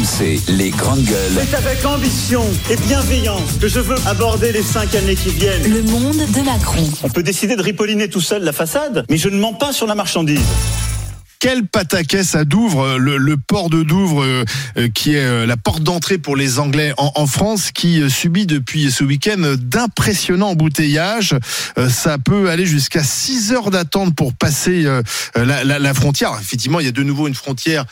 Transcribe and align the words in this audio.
RMC, 0.00 0.40
les 0.48 0.70
grandes 0.70 1.02
gueules. 1.02 1.44
C'est 1.46 1.56
avec 1.56 1.84
ambition 1.84 2.42
et 2.70 2.76
bienveillance 2.76 3.58
que 3.60 3.68
je 3.68 3.80
veux 3.80 3.96
aborder 4.06 4.50
les 4.50 4.62
cinq 4.62 4.94
années 4.94 5.14
qui 5.14 5.28
viennent. 5.28 5.70
Le 5.70 5.82
monde 5.82 6.16
de 6.16 6.40
Macron. 6.42 6.88
On 7.02 7.10
peut 7.10 7.22
décider 7.22 7.54
de 7.54 7.62
ripolliner 7.62 8.08
tout 8.08 8.20
seul 8.20 8.42
la 8.42 8.52
façade, 8.52 9.04
mais 9.10 9.18
je 9.18 9.28
ne 9.28 9.38
mens 9.38 9.52
pas 9.52 9.72
sur 9.72 9.86
la 9.86 9.94
marchandise. 9.94 10.40
Quel 11.40 11.66
pataquès 11.66 12.34
à 12.34 12.44
Douvres, 12.44 12.98
le, 12.98 13.16
le 13.16 13.38
port 13.38 13.70
de 13.70 13.82
Douvres, 13.82 14.22
euh, 14.22 14.44
euh, 14.76 14.88
qui 14.88 15.14
est 15.14 15.24
euh, 15.24 15.46
la 15.46 15.56
porte 15.56 15.82
d'entrée 15.82 16.18
pour 16.18 16.36
les 16.36 16.58
Anglais 16.58 16.92
en, 16.98 17.26
France, 17.26 17.70
qui 17.72 18.02
euh, 18.02 18.10
subit 18.10 18.44
depuis 18.44 18.90
ce 18.92 19.04
week-end 19.04 19.54
d'impressionnants 19.58 20.50
embouteillages. 20.50 21.34
Euh, 21.78 21.88
ça 21.88 22.18
peut 22.18 22.50
aller 22.50 22.66
jusqu'à 22.66 23.02
6 23.02 23.52
heures 23.52 23.70
d'attente 23.70 24.14
pour 24.14 24.34
passer 24.34 24.84
euh, 24.84 25.02
la, 25.34 25.64
la- 25.64 25.94
frontière. 25.94 26.32
Effectivement, 26.38 26.78
il 26.78 26.84
y 26.84 26.90
a 26.90 26.92
de 26.92 27.02
nouveau 27.02 27.26
une 27.26 27.34
frontière 27.34 27.86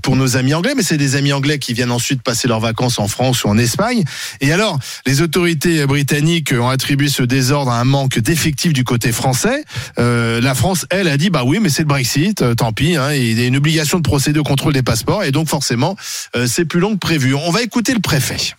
pour 0.00 0.16
nos 0.16 0.38
amis 0.38 0.54
anglais, 0.54 0.72
mais 0.74 0.82
c'est 0.82 0.96
des 0.96 1.14
amis 1.14 1.34
anglais 1.34 1.58
qui 1.58 1.74
viennent 1.74 1.90
ensuite 1.92 2.22
passer 2.22 2.48
leurs 2.48 2.60
vacances 2.60 2.98
en 2.98 3.06
France 3.06 3.44
ou 3.44 3.48
en 3.48 3.58
Espagne. 3.58 4.02
Et 4.40 4.50
alors, 4.50 4.78
les 5.06 5.20
autorités 5.20 5.84
britanniques 5.84 6.54
ont 6.58 6.70
attribué 6.70 7.08
ce 7.08 7.22
désordre 7.22 7.70
à 7.70 7.80
un 7.80 7.84
manque 7.84 8.18
d'effectifs 8.18 8.72
du 8.72 8.82
côté 8.82 9.12
français. 9.12 9.62
Euh, 9.98 10.40
la 10.40 10.54
France, 10.54 10.86
elle, 10.88 11.08
a 11.08 11.18
dit 11.18 11.28
bah 11.28 11.42
oui, 11.44 11.58
mais 11.60 11.68
c'est 11.68 11.82
le 11.82 11.88
Brexit, 11.88 12.40
euh, 12.40 12.54
tant 12.54 12.72
pis. 12.72 12.93
Hein, 12.96 13.14
il 13.14 13.38
y 13.38 13.42
a 13.42 13.46
une 13.46 13.56
obligation 13.56 13.98
de 13.98 14.02
procéder 14.02 14.38
au 14.38 14.44
contrôle 14.44 14.72
des 14.72 14.82
passeports, 14.82 15.24
et 15.24 15.30
donc 15.30 15.48
forcément, 15.48 15.96
euh, 16.36 16.46
c'est 16.46 16.64
plus 16.64 16.80
long 16.80 16.94
que 16.94 16.98
prévu. 16.98 17.34
On 17.34 17.50
va 17.50 17.62
écouter 17.62 17.94
le 17.94 18.00
préfet. 18.00 18.54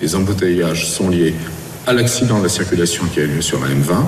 Les 0.00 0.14
embouteillages 0.14 0.88
sont 0.88 1.08
liés 1.08 1.34
à 1.86 1.92
l'accident 1.92 2.38
de 2.38 2.44
la 2.44 2.48
circulation 2.48 3.04
qui 3.12 3.20
a 3.20 3.24
eu 3.24 3.26
lieu 3.26 3.42
sur 3.42 3.60
la 3.60 3.68
M20. 3.68 4.04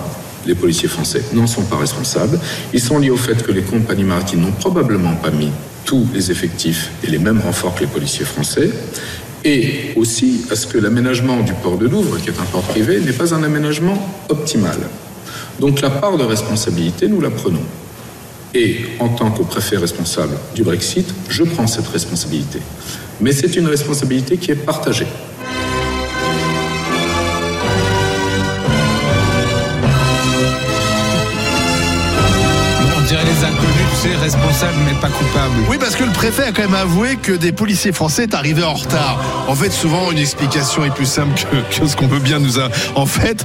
Les 0.46 0.54
policiers 0.54 0.88
français 0.88 1.22
n'en 1.32 1.46
sont 1.46 1.64
pas 1.64 1.76
responsables. 1.76 2.38
Ils 2.72 2.80
sont 2.80 2.98
liés 2.98 3.10
au 3.10 3.16
fait 3.16 3.42
que 3.42 3.52
les 3.52 3.62
compagnies 3.62 4.04
maritimes 4.04 4.40
n'ont 4.40 4.52
probablement 4.52 5.14
pas 5.14 5.30
mis 5.30 5.50
tous 5.84 6.06
les 6.12 6.30
effectifs 6.30 6.90
et 7.04 7.08
les 7.08 7.18
mêmes 7.18 7.40
renforts 7.40 7.74
que 7.74 7.80
les 7.80 7.86
policiers 7.86 8.24
français. 8.24 8.70
Et 9.44 9.92
aussi 9.96 10.44
à 10.50 10.56
ce 10.56 10.66
que 10.66 10.78
l'aménagement 10.78 11.40
du 11.40 11.52
port 11.52 11.76
de 11.76 11.88
Douvres, 11.88 12.20
qui 12.20 12.28
est 12.28 12.40
un 12.40 12.44
port 12.44 12.62
privé, 12.62 13.00
n'est 13.00 13.12
pas 13.12 13.34
un 13.34 13.42
aménagement 13.42 13.98
optimal. 14.28 14.78
Donc 15.58 15.80
la 15.80 15.90
part 15.90 16.16
de 16.16 16.24
responsabilité, 16.24 17.08
nous 17.08 17.20
la 17.20 17.30
prenons. 17.30 17.62
Et 18.54 18.84
en 18.98 19.08
tant 19.08 19.30
que 19.30 19.42
préfet 19.42 19.78
responsable 19.78 20.36
du 20.54 20.62
Brexit, 20.62 21.12
je 21.28 21.42
prends 21.44 21.66
cette 21.66 21.88
responsabilité. 21.88 22.58
Mais 23.20 23.32
c'est 23.32 23.56
une 23.56 23.66
responsabilité 23.66 24.36
qui 24.36 24.50
est 24.50 24.56
partagée. 24.56 25.06
Responsables 34.08 34.78
mais 34.84 34.94
pas 35.00 35.08
coupables. 35.08 35.54
Oui, 35.68 35.76
parce 35.78 35.94
que 35.94 36.04
le 36.04 36.10
préfet 36.10 36.44
a 36.44 36.52
quand 36.52 36.62
même 36.62 36.74
avoué 36.74 37.16
que 37.16 37.32
des 37.32 37.52
policiers 37.52 37.92
français 37.92 38.24
est 38.24 38.34
arrivé 38.34 38.62
en 38.62 38.74
retard. 38.74 39.20
En 39.48 39.54
fait, 39.54 39.70
souvent, 39.70 40.10
une 40.10 40.18
explication 40.18 40.84
est 40.84 40.90
plus 40.90 41.06
simple 41.06 41.40
que, 41.70 41.86
ce 41.86 41.96
qu'on 41.96 42.08
veut 42.08 42.18
bien 42.18 42.38
nous 42.38 42.58
a. 42.58 42.68
En 42.94 43.06
fait, 43.06 43.44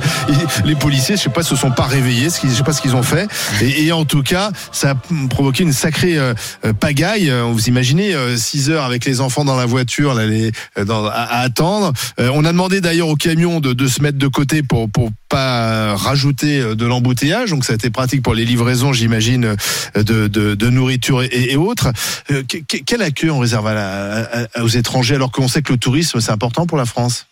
les 0.66 0.76
policiers, 0.76 1.16
je 1.16 1.22
sais 1.24 1.30
pas, 1.30 1.44
se 1.44 1.56
sont 1.56 1.72
pas 1.72 1.86
réveillés, 1.86 2.30
je 2.44 2.50
sais 2.50 2.64
pas 2.64 2.74
ce 2.74 2.82
qu'ils 2.82 2.96
ont 2.96 3.04
fait. 3.04 3.28
Et, 3.62 3.92
en 3.92 4.06
tout 4.06 4.24
cas, 4.24 4.52
ça 4.72 4.92
a 4.92 4.96
provoqué 5.30 5.64
une 5.64 5.74
sacrée 5.74 6.18
euh, 6.18 6.34
euh, 6.66 6.74
pagaille. 6.74 7.30
Euh, 7.30 7.44
Vous 7.44 7.68
imaginez, 7.68 8.16
6 8.36 8.70
heures 8.70 8.84
avec 8.84 9.06
les 9.06 9.22
enfants 9.22 9.46
dans 9.46 9.56
la 9.56 9.66
voiture, 9.66 10.18
euh, 10.18 10.52
à, 10.78 11.40
attendre. 11.42 11.94
Euh, 12.20 12.30
on 12.34 12.46
a 12.46 12.52
demandé 12.52 12.82
d'ailleurs 12.82 13.10
au 13.10 13.16
camion 13.16 13.60
de, 13.60 13.88
se 13.88 14.02
mettre 14.02 14.18
de 14.18 14.28
côté 14.28 14.64
pour, 14.64 14.90
pas 15.30 15.96
rajouter 15.96 16.60
euh, 16.60 16.76
de 16.76 16.86
l'embouteillage. 16.86 17.52
Donc, 17.52 17.66
ça 17.66 17.74
a 17.74 17.76
été 17.76 17.90
pratique 17.90 18.22
pour 18.22 18.34
les 18.34 18.46
livraisons, 18.46 18.94
j'imagine, 18.94 19.56
euh, 19.98 20.04
de, 20.04 20.47
de, 20.50 20.56
de 20.56 20.70
nourriture 20.70 21.24
et, 21.24 21.30
et 21.52 21.56
autres. 21.58 21.92
Euh, 22.32 22.44
que- 22.44 22.58
que- 22.58 22.84
quel 22.86 23.02
accueil 23.02 23.30
on 23.30 23.40
réserve 23.40 23.68
à 23.68 23.74
la- 23.74 24.16
à- 24.24 24.60
à- 24.60 24.64
aux 24.64 24.68
étrangers 24.70 25.16
alors 25.16 25.32
qu'on 25.32 25.48
sait 25.48 25.62
que 25.62 25.74
le 25.74 25.80
tourisme, 25.80 26.20
c'est 26.22 26.32
important 26.32 26.66
pour 26.66 26.78
la 26.78 26.86
France? 26.86 27.26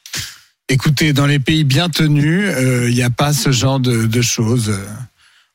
Écoutez, 0.69 1.13
dans 1.13 1.27
les 1.27 1.39
pays 1.39 1.63
bien 1.63 1.89
tenus, 1.89 2.49
euh, 2.49 2.89
il 2.89 2.95
n'y 2.95 3.03
a 3.03 3.09
pas 3.11 3.33
ce 3.33 3.51
genre 3.51 3.79
de, 3.79 4.07
de 4.07 4.21
choses. 4.21 4.73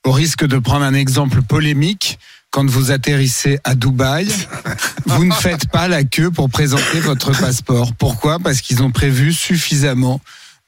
Au 0.04 0.12
risque 0.12 0.46
de 0.46 0.58
prendre 0.58 0.84
un 0.84 0.94
exemple 0.94 1.42
polémique, 1.42 2.18
quand 2.52 2.68
vous 2.68 2.90
atterrissez 2.90 3.58
à 3.64 3.74
Dubaï, 3.74 4.28
vous 5.06 5.24
ne 5.24 5.32
faites 5.34 5.68
pas 5.68 5.88
la 5.88 6.04
queue 6.04 6.30
pour 6.30 6.48
présenter 6.48 7.00
votre 7.00 7.32
passeport. 7.38 7.92
Pourquoi? 7.94 8.38
Parce 8.38 8.60
qu'ils 8.60 8.82
ont 8.82 8.90
prévu 8.92 9.32
suffisamment 9.32 10.20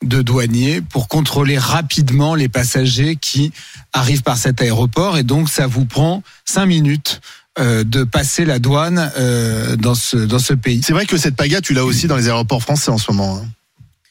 de 0.02 0.22
douaniers 0.22 0.80
pour 0.80 1.08
contrôler 1.08 1.58
rapidement 1.58 2.34
les 2.34 2.48
passagers 2.48 3.16
qui 3.16 3.52
arrivent 3.92 4.22
par 4.22 4.36
cet 4.38 4.60
aéroport 4.60 5.16
et 5.18 5.22
donc 5.22 5.48
ça 5.48 5.66
vous 5.66 5.84
prend 5.84 6.22
cinq 6.44 6.66
minutes 6.66 7.20
euh, 7.58 7.84
de 7.84 8.02
passer 8.04 8.44
la 8.44 8.58
douane 8.58 9.12
euh, 9.18 9.76
dans 9.76 9.94
ce 9.94 10.16
dans 10.16 10.38
ce 10.38 10.54
pays. 10.54 10.80
C'est 10.82 10.92
vrai 10.94 11.04
que 11.06 11.16
cette 11.16 11.36
pagaille, 11.36 11.60
tu 11.62 11.74
l'as 11.74 11.84
aussi 11.84 12.06
dans 12.06 12.16
les 12.16 12.26
aéroports 12.28 12.62
français 12.62 12.90
en 12.90 12.98
ce 12.98 13.10
moment. 13.12 13.40
hein. 13.42 13.46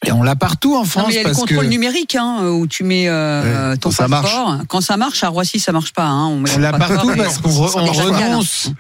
Et 0.06 0.12
on 0.12 0.24
l'a 0.24 0.36
partout 0.36 0.76
en 0.76 0.80
Non, 0.80 0.86
France 0.86 1.06
mais 1.10 1.14
il 1.14 1.18
y 1.18 1.20
a 1.20 1.24
le 1.24 1.30
parce 1.30 1.40
contrôle 1.40 1.66
que 1.66 1.70
numérique 1.70 2.16
hein, 2.16 2.48
où 2.48 2.66
tu 2.68 2.84
mets 2.84 3.08
euh, 3.08 3.72
Ouais, 3.72 3.78
ton 3.78 3.90
quand 3.90 3.96
ça 3.96 4.10
passeport. 4.10 4.58
Quand 4.68 4.82
ça 4.82 4.98
marche, 4.98 5.24
à 5.24 5.30
Roissy, 5.30 5.60
ça 5.60 5.72
marche 5.72 5.94
pas. 5.94 6.06
Hein, 6.06 6.26
on 6.28 6.40
met 6.40 6.50
On 6.54 6.58
le 6.58 6.62
l'a 6.64 6.74
partout 6.74 7.14
parce 7.16 7.38
qu'on 7.38 7.50
re- 7.50 8.02
renonce, 8.02 8.72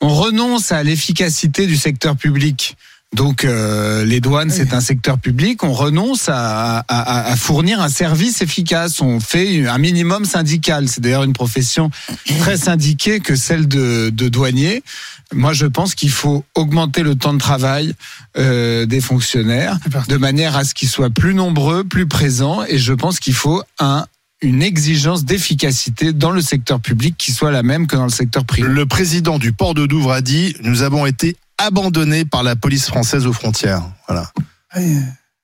on 0.00 0.08
renonce 0.08 0.72
à 0.72 0.82
l'efficacité 0.82 1.66
du 1.66 1.76
secteur 1.76 2.16
public. 2.16 2.76
Donc 3.14 3.44
euh, 3.44 4.04
les 4.04 4.20
douanes, 4.20 4.50
c'est 4.50 4.72
un 4.72 4.80
secteur 4.80 5.18
public. 5.18 5.64
On 5.64 5.72
renonce 5.72 6.28
à, 6.28 6.78
à- 6.78 6.84
à- 6.88 7.30
à 7.32 7.36
fournir 7.36 7.80
un 7.80 7.88
service 7.88 8.40
efficace. 8.40 9.00
On 9.00 9.18
fait 9.18 9.66
un 9.66 9.78
minimum 9.78 10.24
syndical. 10.24 10.86
C'est 10.88 11.00
d'ailleurs 11.00 11.24
une 11.24 11.32
profession 11.32 11.90
très 12.38 12.56
syndiquée 12.56 13.18
que 13.18 13.34
celle 13.34 13.66
de, 13.66 14.10
de 14.10 14.28
douanier. 14.28 14.84
Moi, 15.34 15.52
je 15.52 15.66
pense 15.66 15.94
qu'il 15.96 16.10
faut 16.10 16.44
augmenter 16.54 17.02
le 17.02 17.16
temps 17.16 17.34
de 17.34 17.38
travail 17.38 17.94
euh, 18.38 18.86
des 18.86 19.00
fonctionnaires 19.00 19.78
de 20.08 20.16
manière 20.16 20.56
à 20.56 20.62
ce 20.64 20.74
qu'ils 20.74 20.88
soient 20.88 21.10
plus 21.10 21.34
nombreux, 21.34 21.82
plus 21.84 22.06
présents. 22.06 22.62
Et 22.68 22.78
je 22.78 22.92
pense 22.92 23.18
qu'il 23.18 23.34
faut 23.34 23.62
un 23.80 24.06
une 24.42 24.62
exigence 24.62 25.26
d'efficacité 25.26 26.14
dans 26.14 26.30
le 26.30 26.40
secteur 26.40 26.80
public 26.80 27.14
qui 27.18 27.30
soit 27.30 27.50
la 27.50 27.62
même 27.62 27.86
que 27.86 27.94
dans 27.94 28.04
le 28.04 28.08
secteur 28.10 28.46
privé. 28.46 28.66
Le 28.66 28.86
président 28.86 29.38
du 29.38 29.52
port 29.52 29.74
de 29.74 29.84
Douvres 29.84 30.12
a 30.12 30.22
dit 30.22 30.56
Nous 30.62 30.80
avons 30.80 31.04
été 31.04 31.36
abandonnés 31.60 32.24
par 32.24 32.42
la 32.42 32.56
police 32.56 32.86
française 32.86 33.26
aux 33.26 33.32
frontières. 33.32 33.82
Voilà. 34.08 34.30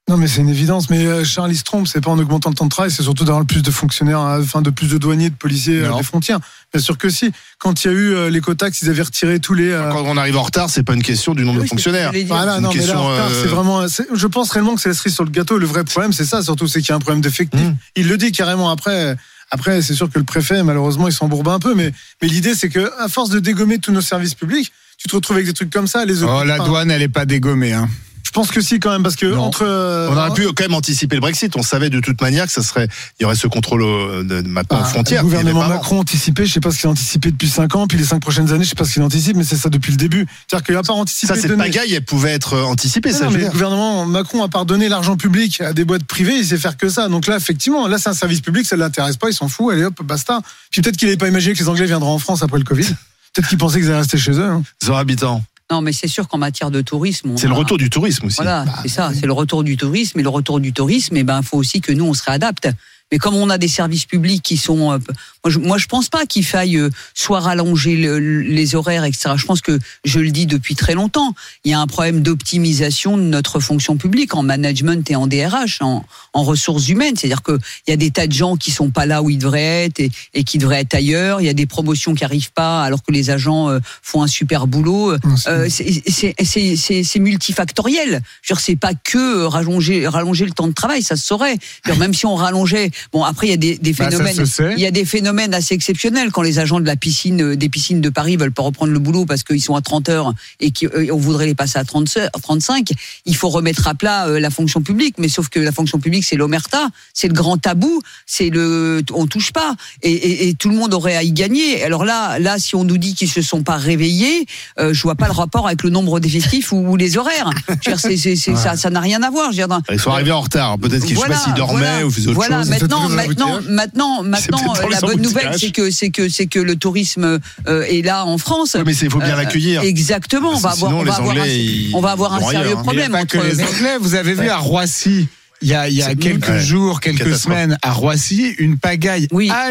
Non, 0.09 0.17
mais 0.17 0.29
c'est 0.29 0.41
une 0.41 0.49
évidence. 0.49 0.89
Mais 0.89 1.05
euh, 1.05 1.25
Charlie 1.25 1.57
se 1.57 1.65
trompe, 1.65 1.89
c'est 1.89 2.01
pas 2.01 2.13
en 2.13 2.19
augmentant 2.19 2.49
le 2.51 2.55
temps 2.55 2.65
de 2.67 2.71
travail, 2.71 2.93
c'est 2.93 3.03
surtout 3.03 3.25
d'avoir 3.25 3.41
le 3.41 3.47
plus 3.47 3.63
de 3.63 3.71
fonctionnaires, 3.73 4.21
euh, 4.21 4.41
enfin 4.41 4.63
de 4.63 4.71
plus 4.71 4.87
de 4.89 4.99
douaniers, 4.99 5.31
de 5.31 5.35
policiers 5.35 5.85
à 5.85 5.89
Non. 5.89 5.97
des 5.97 6.05
frontières. 6.05 6.39
Bien 6.73 6.81
sûr 6.81 6.97
que 6.97 7.09
si. 7.09 7.33
Quand 7.59 7.83
il 7.85 7.89
y 7.89 7.91
a 7.91 7.93
eu 7.95 8.15
euh, 8.15 8.31
les 8.31 8.41
quotas, 8.41 8.69
ils 8.83 8.89
avaient 8.89 9.03
retiré 9.03 9.41
tous 9.41 9.55
les. 9.55 9.69
euh, 9.71 9.91
Quand 9.91 10.05
on 10.05 10.17
arrive 10.17 10.37
en 10.37 10.43
retard, 10.45 10.71
c'est 10.71 10.85
pas 10.85 10.95
une 10.95 11.03
question 11.03 11.35
du 11.35 11.45
nombre 11.45 11.59
Oui, 11.59 11.65
de 11.65 11.69
fonctionnaires. 11.71 12.13
Voilà, 12.29 12.61
non, 12.61 12.69
mais 12.69 12.75
là, 12.77 12.81
question, 12.83 12.99
en 12.99 13.09
retard, 13.09 13.27
euh, 13.33 13.43
c'est 13.43 13.49
vraiment. 13.49 13.89
c'est- 13.89 14.07
Je 14.15 14.27
pense 14.29 14.51
réellement 14.53 14.77
que 14.77 14.81
c'est 14.81 14.91
la 14.91 14.95
cerise 14.95 15.15
sur 15.15 15.25
le 15.25 15.31
gâteau. 15.31 15.59
Le 15.59 15.67
vrai 15.67 15.83
problème, 15.83 16.13
c'est 16.13 16.25
ça, 16.25 16.41
surtout, 16.41 16.69
c'est 16.69 16.81
qu'il 16.81 16.91
y 16.91 16.93
a 16.93 16.97
un 16.97 17.01
problème 17.01 17.21
d'effectif. 17.21 17.61
Mm. 17.61 17.75
Il 17.97 18.07
le 18.07 18.17
dit 18.17 18.31
carrément 18.31 18.71
après. 18.71 19.17
Après, 19.51 19.83
c'est 19.83 19.95
sûr 19.95 20.09
que 20.09 20.19
le 20.21 20.25
préfet, 20.25 20.63
malheureusement, 20.63 21.09
il 21.09 21.13
s'embourbe 21.13 21.49
un 21.49 21.59
peu, 21.59 21.75
mais, 21.75 21.93
mais 22.23 22.29
l'idée, 22.29 22.55
c'est 22.55 22.69
que, 22.69 22.93
à 23.01 23.09
force 23.09 23.31
de 23.31 23.39
dégommer 23.41 23.79
tous 23.79 23.93
nos 23.93 24.01
services 24.01 24.35
publics, 24.35 24.73
tu 24.99 25.09
te 25.09 25.15
retrouves 25.17 25.37
avec 25.37 25.47
des 25.47 25.53
trucs 25.55 25.71
comme 25.71 25.87
ça, 25.87 26.05
les 26.05 26.23
Oh, 26.23 26.43
la 26.45 26.59
douane, 26.59 26.91
elle 26.91 27.03
est 27.03 27.09
pas 27.09 27.25
dégommée. 27.27 27.73
Hein. 27.73 27.89
Je 28.25 28.33
pense 28.33 28.51
que 28.51 28.61
si, 28.61 28.81
quand 28.81 28.91
même, 28.91 29.03
parce 29.03 29.17
que 29.17 29.25
Non. 29.25 29.45
entre. 29.45 29.63
euh, 29.65 30.11
On 30.11 30.17
aurait 30.17 30.35
pu 30.35 30.45
quand 30.49 30.65
même 30.65 30.75
anticiper 30.75 31.15
le 31.17 31.21
Brexit. 31.23 31.57
On 31.57 31.63
savait 31.63 31.89
de 31.89 32.01
toute 32.01 32.21
manière 32.21 32.45
que 32.45 32.53
ça 32.53 32.61
serait, 32.63 32.87
il 33.19 33.23
y 33.23 33.25
aurait 33.25 33.37
ce 33.37 33.47
contrôle 33.47 33.83
euh, 33.83 34.25
de, 34.25 34.43
de 34.43 34.49
maintenant 34.49 34.79
aux 34.79 34.83
Bah, 34.83 34.89
frontières. 34.89 35.23
Le 35.23 35.29
gouvernement. 35.29 35.67
Macron 35.67 36.01
anticipé, 36.01 36.45
je 36.45 36.53
sais 36.53 36.61
pas 36.61 36.71
ce 36.71 36.79
qu'il 36.79 36.87
a 36.89 36.91
anticipé 36.91 37.31
depuis 37.31 37.49
5 37.49 37.75
ans, 37.77 37.87
puis 37.87 37.97
les 37.97 38.05
5 38.05 38.21
prochaines 38.21 38.53
années, 38.53 38.65
je 38.65 38.71
sais 38.71 38.75
pas 38.75 38.85
ce 38.85 38.93
qu'il 38.95 39.03
anticipe, 39.03 39.37
mais 39.39 39.45
c'est 39.45 39.57
ça 39.57 39.71
depuis 39.71 39.93
le 39.93 39.97
début. 39.97 40.27
C'est-à-dire 40.49 40.67
qu'il 40.67 40.77
a 40.77 40.83
pas 40.83 40.93
anticipé. 40.93 41.35
Ça, 41.35 41.41
cette 41.41 41.57
pagaille, 41.57 41.95
elle 41.95 42.05
pouvait 42.05 42.33
être 42.33 42.55
euh, 42.55 42.65
anticipée. 42.65 43.13
Non, 43.13 43.19
ça, 43.19 43.25
non, 43.27 43.31
mais 43.31 43.45
le 43.45 43.49
gouvernement 43.51 44.05
Macron 44.05 44.43
a 44.43 44.49
pardonné 44.49 44.91
l'argent 44.91 45.17
public 45.17 45.63
à 45.63 45.73
des 45.73 45.85
boîtes 45.85 46.05
privées, 46.05 46.37
il 46.37 46.45
sait 46.45 46.59
faire 46.59 46.77
que 46.77 46.91
ça. 46.91 47.09
Donc 47.09 47.29
là, 47.29 47.37
effectivement, 47.37 47.87
là, 47.89 47.97
c'est 47.97 48.11
un 48.11 48.15
service 48.15 48.41
public, 48.43 48.67
ça 48.67 48.77
ne 48.77 48.81
l'intéresse 48.83 49.17
pas, 49.17 49.31
il 49.31 49.35
s'en 49.35 49.49
fout, 49.49 49.73
allez 49.73 49.85
hop, 49.85 50.03
basta. 50.03 50.41
Puis 50.71 50.83
peut-être 50.83 50.97
qu'il 50.99 51.07
n'avait 51.09 51.17
pas 51.17 51.29
imaginé 51.29 51.55
que 51.55 51.61
les 51.61 51.69
Anglais 51.71 51.87
viendraient 51.87 52.11
en 52.11 52.19
France 52.19 52.43
après 52.43 52.59
le 52.59 52.65
Covid. 52.65 52.89
Peut-être 53.37 53.49
qu'ils 53.49 53.59
pensaient 53.59 53.79
qu'ils 53.81 53.89
allaient 53.89 53.99
rester 53.99 54.19
chez 54.19 54.33
eux. 54.33 54.43
hein. 54.49 54.63
Zora 54.83 55.01
Habitant. 55.01 55.45
Non, 55.71 55.81
mais 55.83 55.93
c'est 55.93 56.09
sûr 56.09 56.27
qu'en 56.29 56.39
matière 56.39 56.71
de 56.71 56.81
tourisme, 56.81 57.31
on 57.33 57.37
C'est 57.37 57.49
le 57.49 57.53
a- 57.53 57.57
retour 57.57 57.77
du 57.77 57.91
tourisme 57.91 58.27
aussi. 58.27 58.37
Voilà, 58.37 58.65
c'est 58.83 58.89
ça, 58.89 59.11
c'est 59.13 59.27
le 59.27 59.33
retour 59.33 59.63
du 59.65 59.77
tourisme. 59.77 60.19
Et 60.21 60.23
le 60.23 60.29
retour 60.29 60.61
du 60.61 60.73
tourisme, 60.73 61.17
eh 61.17 61.25
ben, 61.25 61.43
faut 61.43 61.57
aussi 61.59 61.81
que 61.81 61.93
nous 61.93 62.05
on 62.07 62.15
se 62.15 62.23
réadapte. 62.25 62.69
Mais 63.13 63.19
comme 63.19 63.35
on 63.35 63.51
a 63.51 63.59
des 63.59 63.69
services 63.69 64.05
publics 64.07 64.43
qui 64.43 64.57
sont, 64.57 64.93
euh, 64.93 64.99
moi, 65.47 65.51
je, 65.51 65.59
moi 65.61 65.79
je 65.79 65.87
pense 65.87 66.09
pas 66.09 66.27
qu'il 66.27 66.45
faille 66.45 66.77
euh, 66.77 66.91
soit 67.15 67.39
rallonger 67.39 67.97
le- 67.97 68.19
les 68.41 68.75
horaires, 68.75 69.05
etc. 69.05 69.31
Je 69.37 69.45
pense 69.47 69.61
que 69.61 69.79
je 70.05 70.19
le 70.19 70.31
dis 70.33 70.47
depuis 70.47 70.75
très 70.75 70.95
longtemps. 70.95 71.35
Il 71.65 71.71
y 71.71 71.75
a 71.75 71.79
un 71.81 71.87
problème 71.87 72.21
d'optimisation 72.21 73.17
de 73.17 73.23
notre 73.23 73.61
fonction 73.61 73.97
publique 73.97 74.35
en 74.35 74.43
management 74.43 75.09
et 75.11 75.15
en 75.17 75.27
DRH, 75.29 75.83
en, 75.83 76.05
en 76.33 76.43
ressources 76.43 76.89
humaines. 76.89 77.15
C'est-à-dire 77.17 77.43
que 77.43 77.59
il 77.87 77.91
y 77.91 77.95
a 77.95 77.97
des 77.97 78.11
tas 78.11 78.27
de 78.27 78.33
gens 78.33 78.57
qui 78.57 78.71
sont 78.73 78.91
pas 78.91 79.07
là 79.07 79.23
où 79.23 79.31
ils 79.31 79.39
devraient 79.39 79.85
être 79.85 80.01
et, 80.01 80.11
et 80.35 80.43
qui 80.43 80.59
devraient 80.59 80.81
être 80.81 80.95
ailleurs. 80.95 81.41
Il 81.41 81.47
y 81.47 81.49
a 81.51 81.55
des 81.55 81.67
promotions 81.67 82.15
qui 82.15 82.25
arrivent 82.25 82.53
pas 82.53 82.83
alors 82.83 83.03
que 83.05 83.13
les 83.13 83.31
agents 83.31 83.69
euh, 83.71 83.79
font 84.03 84.23
un 84.23 84.27
super 84.27 84.67
boulot. 84.67 85.13
Euh, 85.47 85.69
c'est- 85.69 87.19
multifactoriel. 87.21 88.23
Je 88.43 88.55
c'est 88.59 88.77
pas 88.77 88.93
que 88.95 89.45
rallonger, 89.45 90.09
rallonger 90.09 90.45
le 90.47 90.51
temps 90.53 90.67
de 90.67 90.73
travail, 90.73 91.03
ça 91.03 91.15
se 91.17 91.25
saurait. 91.27 91.57
Dire, 91.85 91.97
même 91.99 92.15
si 92.15 92.25
on 92.27 92.35
rallongeait 92.35 92.91
bon 93.13 93.23
après 93.23 93.49
il 93.49 93.51
y 93.51 93.55
a 93.55 93.57
des, 93.59 93.77
des 93.79 93.93
Bah, 93.93 94.05
ça 94.05 94.11
phénomènes, 94.11 94.35
se 94.35 94.45
sait. 94.47 94.73
il 94.77 94.81
y 94.81 94.87
a 94.87 94.91
des 94.91 95.05
phénomènes 95.05 95.36
assez 95.55 95.75
exceptionnels 95.75 96.31
quand 96.31 96.43
les 96.43 96.59
agents 96.59 96.81
de 96.81 96.87
la 96.87 96.97
piscine, 96.97 97.43
euh, 97.43 97.57
des 97.57 97.69
piscines 97.69 98.01
de 98.01 98.09
Paris 98.09 98.37
veulent 98.37 98.53
pas 98.53 98.63
reprendre 98.63 98.93
le 98.93 98.99
boulot 98.99 99.27
parce 99.27 99.43
qu'ils 99.43 99.63
sont 99.63 99.75
à 99.75 99.81
30 99.81 100.09
heures 100.09 100.33
et 100.61 100.73
qu'on 100.73 101.17
voudrait 101.17 101.47
les 101.47 101.55
passer 101.55 101.79
à 101.79 101.85
30 101.85 102.17
heures, 102.17 102.31
35. 102.41 102.91
Il 103.25 103.37
faut 103.37 103.49
remettre 103.49 103.87
à 103.89 103.95
plat 103.95 104.27
euh, 104.27 104.41
la 104.41 104.51
fonction 104.51 104.83
publique, 104.83 105.17
mais 105.19 105.29
sauf 105.29 105.49
que 105.49 105.61
la 105.61 105.73
fonction 105.73 105.99
publique 105.99 106.25
c'est 106.25 106.37
l'omerta, 106.37 106.89
c'est 107.15 107.29
le 107.29 107.35
grand 107.35 107.57
tabou, 107.59 108.03
c'est 108.27 108.51
le, 108.51 109.03
on 109.13 109.27
touche 109.27 109.53
pas 109.53 109.75
et, 110.03 110.13
et, 110.13 110.49
et 110.49 110.55
tout 110.55 110.69
le 110.71 110.77
monde 110.77 110.95
aurait 110.95 111.17
à 111.17 111.23
y 111.23 111.33
gagner. 111.33 111.83
Alors 111.83 112.05
là, 112.05 112.39
là 112.39 112.59
si 112.59 112.75
on 112.75 112.85
nous 112.85 112.99
dit 112.99 113.15
qu'ils 113.15 113.31
se 113.31 113.43
sont 113.43 113.63
pas 113.63 113.77
réveillés, 113.77 114.47
euh, 114.79 114.93
je 114.93 115.03
vois 115.03 115.15
pas 115.15 115.27
le 115.27 115.33
rapport 115.33 115.67
avec 115.67 115.83
le 115.83 115.91
nombre 115.91 116.21
d'effectifs 116.21 116.73
ou, 116.73 116.77
ou 116.77 116.97
les 116.97 117.17
horaires. 117.19 117.51
Je 117.85 117.91
veux 117.91 118.15
dire, 118.17 118.57
ça, 118.57 118.77
ça 118.77 118.91
n'a 118.91 119.01
rien 119.01 119.23
à 119.23 119.31
voir. 119.31 119.53
Je 119.53 119.61
veux 119.61 119.67
dire, 119.67 119.81
Ils 119.93 120.01
sont 120.01 120.11
arrivés 120.11 120.33
en 120.33 120.41
retard. 120.41 120.79
Peut-être 120.79 121.05
qu'ils, 121.05 121.19
sais 121.19 121.29
pas 121.29 121.37
s'ils 121.37 121.55
dormaient 121.55 121.79
voilà. 121.79 122.07
ou 122.07 122.11
faisaient 122.11 122.29
autre 122.29 122.37
Voilà, 122.37 122.61
chose. 122.61 122.71
maintenant, 122.71 123.09
maintenant, 123.09 123.61
maintenant, 123.69 124.23
maintenant, 124.23 124.75
euh, 124.77 124.89
la 124.91 125.01
bonne 125.01 125.23
nouvelle, 125.27 125.59
c'est 125.59 125.71
que, 125.71 125.91
c'est 125.91 126.11
que, 126.11 126.29
c'est 126.29 126.47
que 126.47 126.59
le 126.59 126.77
tourisme 126.77 127.39
euh, 127.69 127.83
est 127.83 128.03
là 128.03 128.25
en 128.25 128.39
France. 128.39 128.75
Ouais, 128.75 128.83
mais 128.85 128.95
il 128.95 129.11
faut 129.11 129.19
bien 129.19 129.35
Euh, 129.35 129.37
l'accueillir. 129.37 129.83
Exactement. 129.83 130.53
On 130.55 130.59
va 130.59 130.71
avoir, 130.71 130.91
sinon, 130.91 131.01
on 131.01 131.05
les 131.05 131.11
va 131.11 131.17
avoir 131.17 131.37
un, 131.37 131.41
Anglais, 131.41 131.57
ils- 131.59 131.91
on 131.95 132.01
va 132.01 132.11
avoir 132.13 132.33
ils 132.33 132.37
un 132.37 132.39
vont 132.41 132.51
sérieux 132.51 132.75
hein. 132.77 132.83
problème 132.83 133.13
Pas 133.13 133.25
que 133.27 133.39
entre. 133.39 133.47
les 133.47 133.63
Anglais, 133.63 133.97
vous 134.01 134.15
avez 134.15 134.35
vu 134.35 134.49
à 134.49 134.57
Roissy. 134.59 135.29
Il 135.63 135.69
y 135.69 135.75
a, 135.75 135.89
il 135.89 135.95
y 135.97 136.03
a 136.03 136.15
quelques 136.15 136.49
Ouais. 136.49 136.61
jours, 136.61 137.01
quelques 137.01 137.35
semaines, 137.35 137.79
à 137.83 137.91
Roissy, 137.93 138.55
une 138.59 138.77
pagaille 138.77 139.27
Oui. 139.33 139.49
Ah, 139.51 139.71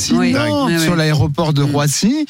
hallucinante 0.00 0.78
sur 0.80 0.96
l'aéroport 0.96 1.52
de 1.52 1.62
Roissy. 1.62 2.26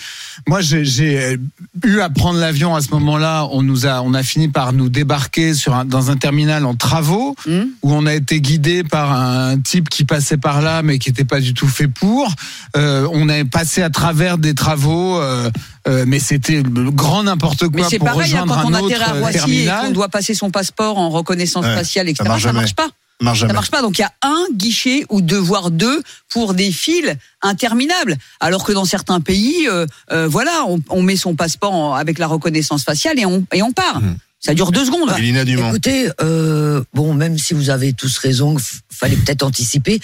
Moi, 0.48 0.60
j'ai- 0.60 1.18
euh, 1.18 1.36
eu 1.84 2.00
à 2.00 2.08
prendre 2.08 2.38
l'avion 2.38 2.74
à 2.74 2.80
ce 2.80 2.90
moment-là. 2.92 3.48
On 3.52 3.62
nous 3.62 3.86
a, 3.86 4.02
on 4.02 4.14
a 4.14 4.22
fini 4.22 4.48
par 4.48 4.72
nous 4.72 4.88
débarquer 4.88 5.54
sur 5.54 5.74
un, 5.74 5.84
dans 5.84 6.10
un 6.10 6.16
terminal 6.16 6.64
en 6.64 6.74
travaux 6.74 7.36
Hum. 7.46 7.68
où 7.82 7.92
on 7.92 8.06
a 8.06 8.14
été 8.14 8.40
guidé 8.40 8.82
par 8.84 9.12
un 9.12 9.58
type 9.58 9.88
qui 9.88 10.04
passait 10.04 10.36
par 10.38 10.62
là, 10.62 10.82
mais 10.82 10.98
qui 10.98 11.10
n'était 11.10 11.24
pas 11.24 11.40
du 11.40 11.52
tout 11.54 11.68
fait 11.68 11.88
pour. 11.88 12.32
Euh, 12.76 13.06
on 13.12 13.28
est 13.28 13.44
passé 13.44 13.82
à 13.82 13.90
travers 13.90 14.38
des 14.38 14.54
travaux, 14.54 15.18
euh, 15.20 15.50
euh, 15.88 16.04
mais 16.06 16.18
c'était 16.18 16.62
le 16.62 16.90
grand 16.90 17.22
n'importe 17.24 17.62
Mais 17.62 17.68
quoi 17.80 17.88
c'est 17.90 17.98
pour 17.98 18.08
pareil, 18.08 18.34
hein, 18.36 18.42
rejoindre 18.42 18.62
quand 18.62 18.68
on 18.70 18.74
un 18.74 18.80
autre 18.80 18.94
atterrit 18.94 19.10
à 19.10 19.14
euh, 19.14 19.20
Roissy 19.20 19.36
et 19.36 19.40
terminal. 19.40 19.86
qu'on 19.86 19.92
doit 19.92 20.08
passer 20.08 20.34
son 20.34 20.50
passeport 20.50 20.98
en 20.98 21.10
reconnaissance 21.10 21.64
Ouais, 21.64 21.74
faciale, 21.74 22.08
etc. 22.08 22.24
ça 22.24 22.28
marche 22.28 22.42
Ça 22.42 22.52
marche 22.52 22.74
pas. 22.74 22.88
Marche 23.22 23.40
Ça 23.40 23.46
marche 23.46 23.70
pas. 23.70 23.80
Donc 23.80 23.98
il 23.98 24.02
y 24.02 24.04
a 24.04 24.12
un 24.22 24.44
guichet 24.52 25.06
ou 25.08 25.22
deux, 25.22 25.38
voire 25.38 25.70
deux, 25.70 26.02
pour 26.28 26.52
des 26.54 26.70
files 26.70 27.16
interminables. 27.40 28.16
Alors 28.40 28.64
que 28.64 28.72
dans 28.72 28.84
certains 28.84 29.20
pays, 29.20 29.66
euh, 29.70 29.86
euh, 30.12 30.28
voilà, 30.28 30.64
on, 30.68 30.80
on 30.90 31.02
met 31.02 31.16
son 31.16 31.34
passeport 31.34 31.72
en- 31.72 31.94
avec 31.94 32.18
la 32.18 32.26
reconnaissance 32.26 32.84
faciale 32.84 33.18
et 33.18 33.24
on, 33.24 33.46
et 33.54 33.62
on 33.62 33.72
part. 33.72 34.00
Mhm. 34.02 34.16
Ça 34.38 34.52
dure 34.54 34.70
deux 34.70 34.84
secondes. 34.84 35.12
Elina 35.16 35.44
Dumont. 35.46 35.70
Écoutez, 35.70 36.10
euh, 36.20 36.82
bon, 36.92 37.14
même 37.14 37.38
si 37.38 37.54
vous 37.54 37.70
avez 37.70 37.94
tous 37.94 38.18
raison, 38.18 38.56
fallait 38.92 39.16
peut-être 39.16 39.42
anticiper. 39.42 39.98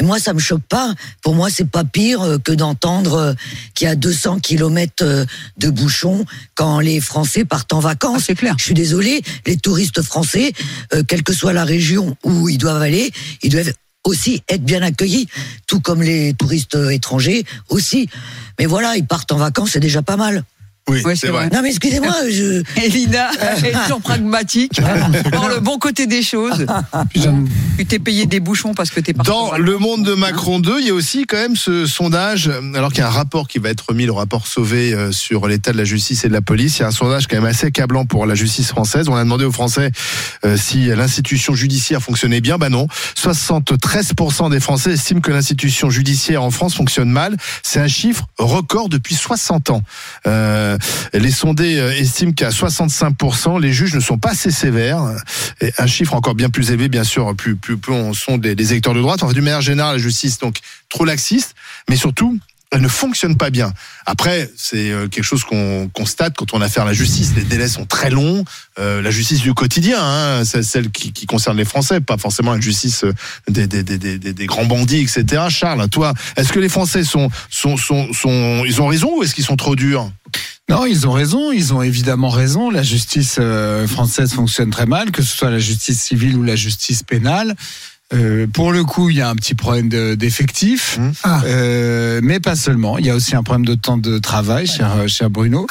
Mais 0.00 0.06
moi, 0.06 0.18
ça 0.18 0.32
me 0.32 0.38
choque 0.38 0.62
pas. 0.62 0.94
Pour 1.22 1.34
moi, 1.34 1.50
c'est 1.50 1.68
pas 1.68 1.84
pire 1.84 2.22
euh, 2.22 2.38
que 2.38 2.52
d'entendre 2.52 3.14
euh, 3.14 3.34
qu'il 3.74 3.86
y 3.86 3.90
a 3.90 3.94
200 3.96 4.38
kilomètres 4.40 5.04
euh, 5.04 5.26
de 5.58 5.68
bouchons 5.68 6.24
quand 6.54 6.80
les 6.80 7.00
Français 7.02 7.44
partent 7.44 7.74
en 7.74 7.80
Ah, 7.80 7.88
vacances. 7.88 8.24
c'est 8.26 8.34
clair. 8.34 8.54
Je 8.58 8.64
suis 8.64 8.74
désolé, 8.74 9.20
les 9.44 9.58
touristes 9.58 10.00
français, 10.00 10.52
euh, 10.94 11.02
quelle 11.06 11.22
que 11.22 11.34
soit 11.34 11.52
la 11.52 11.64
région 11.64 12.16
où 12.24 12.48
ils 12.48 12.56
doivent 12.56 12.80
aller, 12.80 13.12
ils 13.42 13.50
doivent 13.50 13.72
aussi 14.04 14.42
être 14.48 14.64
bien 14.64 14.80
accueillis, 14.80 15.28
tout 15.66 15.80
comme 15.80 16.00
les 16.02 16.32
touristes 16.32 16.78
étrangers 16.90 17.44
aussi. 17.68 18.08
Mais 18.58 18.64
voilà, 18.64 18.96
ils 18.96 19.06
partent 19.06 19.32
en 19.32 19.36
vacances, 19.36 19.72
c'est 19.72 19.80
déjà 19.80 20.00
pas 20.00 20.16
mal. 20.16 20.44
Oui, 20.90 21.02
Ouais, 21.04 21.16
c'est 21.16 21.28
vrai. 21.28 21.48
vrai. 21.48 21.56
Non, 21.56 21.62
mais 21.62 21.70
excusez-moi, 21.70 22.14
je. 22.30 22.62
Elina 22.82 23.30
est 23.64 23.72
toujours 23.84 24.00
pragmatique, 24.00 24.80
voir 25.32 25.48
le 25.48 25.60
bon 25.60 25.78
côté 25.78 26.06
des 26.06 26.22
choses. 26.22 26.66
Tu 27.78 27.86
t'es 27.86 27.98
payé 27.98 28.26
des 28.26 28.40
bouchons 28.40 28.74
parce 28.74 28.90
que 28.90 29.00
t'es 29.00 29.14
parti. 29.14 29.30
Dans 29.30 29.56
le 29.56 29.78
monde 29.78 30.04
de 30.04 30.12
Macron 30.12 30.58
2, 30.60 30.80
il 30.80 30.86
y 30.88 30.90
a 30.90 30.94
aussi 30.94 31.24
quand 31.24 31.38
même 31.38 31.56
ce 31.56 31.86
sondage, 31.86 32.50
alors 32.74 32.90
qu'il 32.90 32.98
y 32.98 33.02
a 33.02 33.06
un 33.06 33.10
rapport 33.10 33.48
qui 33.48 33.58
va 33.58 33.70
être 33.70 33.86
remis, 33.88 34.04
le 34.04 34.12
rapport 34.12 34.46
Sauvé 34.46 34.92
euh, 34.92 35.12
sur 35.12 35.48
l'état 35.48 35.72
de 35.72 35.78
la 35.78 35.84
justice 35.84 36.24
et 36.24 36.28
de 36.28 36.32
la 36.34 36.42
police. 36.42 36.76
Il 36.78 36.82
y 36.82 36.84
a 36.84 36.88
un 36.88 36.92
sondage 36.92 37.26
quand 37.26 37.36
même 37.36 37.46
assez 37.46 37.66
accablant 37.68 38.04
pour 38.04 38.26
la 38.26 38.34
justice 38.34 38.68
française. 38.68 39.08
On 39.08 39.14
a 39.16 39.24
demandé 39.24 39.44
aux 39.46 39.52
Français 39.52 39.92
euh, 40.44 40.58
si 40.58 40.86
l'institution 40.88 41.54
judiciaire 41.54 42.02
fonctionnait 42.02 42.40
bien. 42.42 42.58
Ben 42.58 42.68
non. 42.68 42.86
73% 43.16 44.50
des 44.50 44.60
Français 44.60 44.92
estiment 44.92 45.20
que 45.20 45.30
l'institution 45.30 45.88
judiciaire 45.90 46.42
en 46.42 46.50
France 46.50 46.74
fonctionne 46.74 47.10
mal. 47.10 47.36
C'est 47.62 47.80
un 47.80 47.88
chiffre 47.88 48.26
record 48.38 48.88
depuis 48.88 49.14
60 49.14 49.70
ans. 49.70 49.82
Euh, 50.26 50.76
les 51.12 51.30
sondés 51.30 51.78
euh, 51.78 51.92
estiment 51.92 52.32
qu'à 52.32 52.50
65%, 52.50 53.60
les 53.60 53.72
juges 53.72 53.94
ne 53.94 54.00
sont 54.00 54.18
pas 54.18 54.30
assez 54.30 54.50
sévères. 54.50 55.02
Un 55.78 55.86
chiffre 55.86 56.14
encore 56.14 56.34
bien 56.34 56.50
plus 56.50 56.70
élevé, 56.70 56.88
bien 56.88 57.04
sûr, 57.04 57.34
plus, 57.34 57.56
plus, 57.56 57.76
plus 57.76 57.92
on 57.92 58.12
sont 58.12 58.38
des, 58.38 58.54
des 58.54 58.72
électeurs 58.72 58.94
de 58.94 59.00
droite. 59.00 59.22
Enfin, 59.22 59.32
d'une 59.32 59.44
manière 59.44 59.60
générale, 59.60 59.96
la 59.96 60.02
justice, 60.02 60.38
donc, 60.38 60.58
trop 60.88 61.04
laxiste, 61.04 61.54
mais 61.88 61.96
surtout, 61.96 62.38
elle 62.72 62.82
ne 62.82 62.88
fonctionne 62.88 63.36
pas 63.36 63.50
bien. 63.50 63.72
Après, 64.06 64.48
c'est 64.56 64.90
euh, 64.90 65.08
quelque 65.08 65.24
chose 65.24 65.42
qu'on 65.44 65.90
constate 65.92 66.34
quand 66.36 66.54
on 66.54 66.60
a 66.60 66.66
affaire 66.66 66.84
à 66.84 66.86
la 66.86 66.92
justice. 66.92 67.32
Les 67.34 67.42
délais 67.42 67.66
sont 67.68 67.84
très 67.84 68.10
longs. 68.10 68.44
Euh, 68.78 69.02
la 69.02 69.10
justice 69.10 69.40
du 69.40 69.54
quotidien, 69.54 69.98
hein, 70.00 70.44
celle 70.44 70.90
qui, 70.90 71.12
qui 71.12 71.26
concerne 71.26 71.56
les 71.56 71.64
Français, 71.64 72.00
pas 72.00 72.16
forcément 72.16 72.52
la 72.54 72.60
justice 72.60 73.02
euh, 73.04 73.12
des, 73.48 73.66
des, 73.66 73.82
des- 73.82 74.18
des 74.18 74.46
grands 74.46 74.66
bandits, 74.66 75.00
etc. 75.00 75.42
Charles, 75.48 75.88
toi, 75.88 76.14
est-ce 76.36 76.52
que 76.52 76.60
les 76.60 76.68
Français 76.68 77.02
sont, 77.02 77.28
sont, 77.50 77.76
sont, 77.76 78.12
sont, 78.12 78.62
ils 78.64 78.80
ont 78.80 78.86
raison 78.86 79.18
ou 79.18 79.22
est-ce 79.24 79.34
qu'ils 79.34 79.44
sont 79.44 79.56
trop 79.56 79.74
durs? 79.74 80.10
Non, 80.68 80.86
ils 80.86 81.08
ont 81.08 81.12
raison, 81.12 81.50
ils 81.50 81.74
ont 81.74 81.82
évidemment 81.82 82.28
raison. 82.30 82.70
La 82.70 82.84
justice 82.84 83.38
euh, 83.40 83.88
française 83.88 84.32
fonctionne 84.32 84.70
très 84.70 84.86
mal, 84.86 85.10
que 85.10 85.22
ce 85.22 85.36
soit 85.36 85.50
la 85.50 85.58
justice 85.58 86.00
civile 86.00 86.36
ou 86.36 86.44
la 86.44 86.54
justice 86.54 87.02
pénale. 87.02 87.56
Euh, 88.12 88.46
pour 88.48 88.72
le 88.72 88.82
coup, 88.84 89.08
il 89.08 89.16
y 89.16 89.20
a 89.20 89.28
un 89.28 89.36
petit 89.36 89.54
problème 89.54 89.88
de- 89.88 90.16
d'effectifs, 90.16 90.98
Mmh. 90.98 91.10
Ah. 91.22 91.42
Euh, 91.44 92.20
mais 92.24 92.40
pas 92.40 92.56
seulement. 92.56 92.98
Il 92.98 93.06
y 93.06 93.10
a 93.10 93.14
aussi 93.14 93.36
un 93.36 93.42
problème 93.44 93.64
de 93.64 93.74
temps 93.76 93.98
de 93.98 94.18
travail, 94.18 94.66
cher, 94.66 95.08
cher 95.08 95.30
Bruno. 95.30 95.66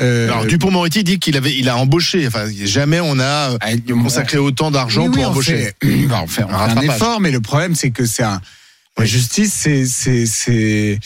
Euh, 0.00 0.28
Alors, 0.28 0.46
Dupont-Moretti 0.46 1.04
dit 1.04 1.18
qu'il 1.18 1.36
avait, 1.36 1.54
il 1.54 1.68
a 1.68 1.76
embauché. 1.76 2.26
Enfin, 2.26 2.46
jamais 2.64 3.00
on 3.00 3.18
a 3.20 3.56
ah, 3.60 3.68
consacré 4.02 4.38
autant 4.38 4.70
d'argent 4.70 5.02
Oui, 5.02 5.08
oui, 5.08 5.14
pour 5.16 5.24
on 5.24 5.28
embaucher. 5.32 5.72
fait- 5.82 6.06
bah, 6.08 6.20
on 6.22 6.26
fait, 6.26 6.44
on 6.44 6.48
Un 6.54 6.68
fait 6.70 6.78
un 6.78 6.80
effort, 6.82 7.20
mais 7.20 7.30
le 7.30 7.40
problème, 7.40 7.74
c'est 7.74 7.90
que 7.90 8.06
c'est 8.06 8.22
un. 8.24 8.40
La 8.98 9.04
justice, 9.04 9.52
c'est, 9.54 9.84
c'est, 9.86 10.26
c'est. 10.26 10.98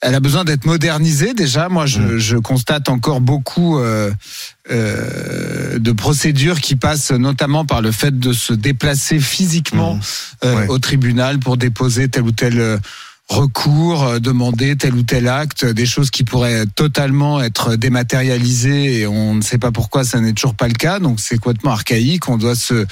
Elle 0.00 0.14
a 0.14 0.20
besoin 0.20 0.44
d'être 0.44 0.64
modernisée 0.64 1.34
déjà. 1.34 1.68
Moi, 1.68 1.86
je, 1.86 2.00
Mm. 2.00 2.18
je 2.18 2.36
constate 2.36 2.88
encore 2.88 3.20
beaucoup 3.20 3.78
euh, 3.78 4.10
euh, 4.70 5.78
de 5.78 5.92
procédures 5.92 6.60
qui 6.60 6.76
passent 6.76 7.12
notamment 7.12 7.64
par 7.64 7.82
le 7.82 7.92
fait 7.92 8.18
de 8.18 8.32
se 8.32 8.52
déplacer 8.52 9.20
physiquement 9.20 9.94
Mm. 9.94 10.00
euh, 10.44 10.56
Ouais. 10.56 10.68
au 10.68 10.78
tribunal 10.78 11.38
pour 11.38 11.56
déposer 11.56 12.08
tel 12.08 12.22
ou 12.22 12.32
tel 12.32 12.78
recours, 13.28 14.20
demander 14.20 14.76
tel 14.76 14.94
ou 14.94 15.02
tel 15.04 15.28
acte, 15.28 15.64
des 15.64 15.86
choses 15.86 16.10
qui 16.10 16.22
pourraient 16.24 16.66
totalement 16.74 17.40
être 17.40 17.76
dématérialisées 17.76 19.00
et 19.00 19.06
on 19.06 19.34
ne 19.34 19.40
sait 19.42 19.58
pas 19.58 19.70
pourquoi 19.70 20.04
ça 20.04 20.20
n'est 20.20 20.32
toujours 20.32 20.54
pas 20.54 20.68
le 20.68 20.74
cas. 20.74 20.98
Donc 20.98 21.18
c'est 21.20 21.38
complètement 21.38 21.70
archaïque. 21.72 22.28
On 22.28 22.36
doit 22.36 22.56
se 22.56 22.86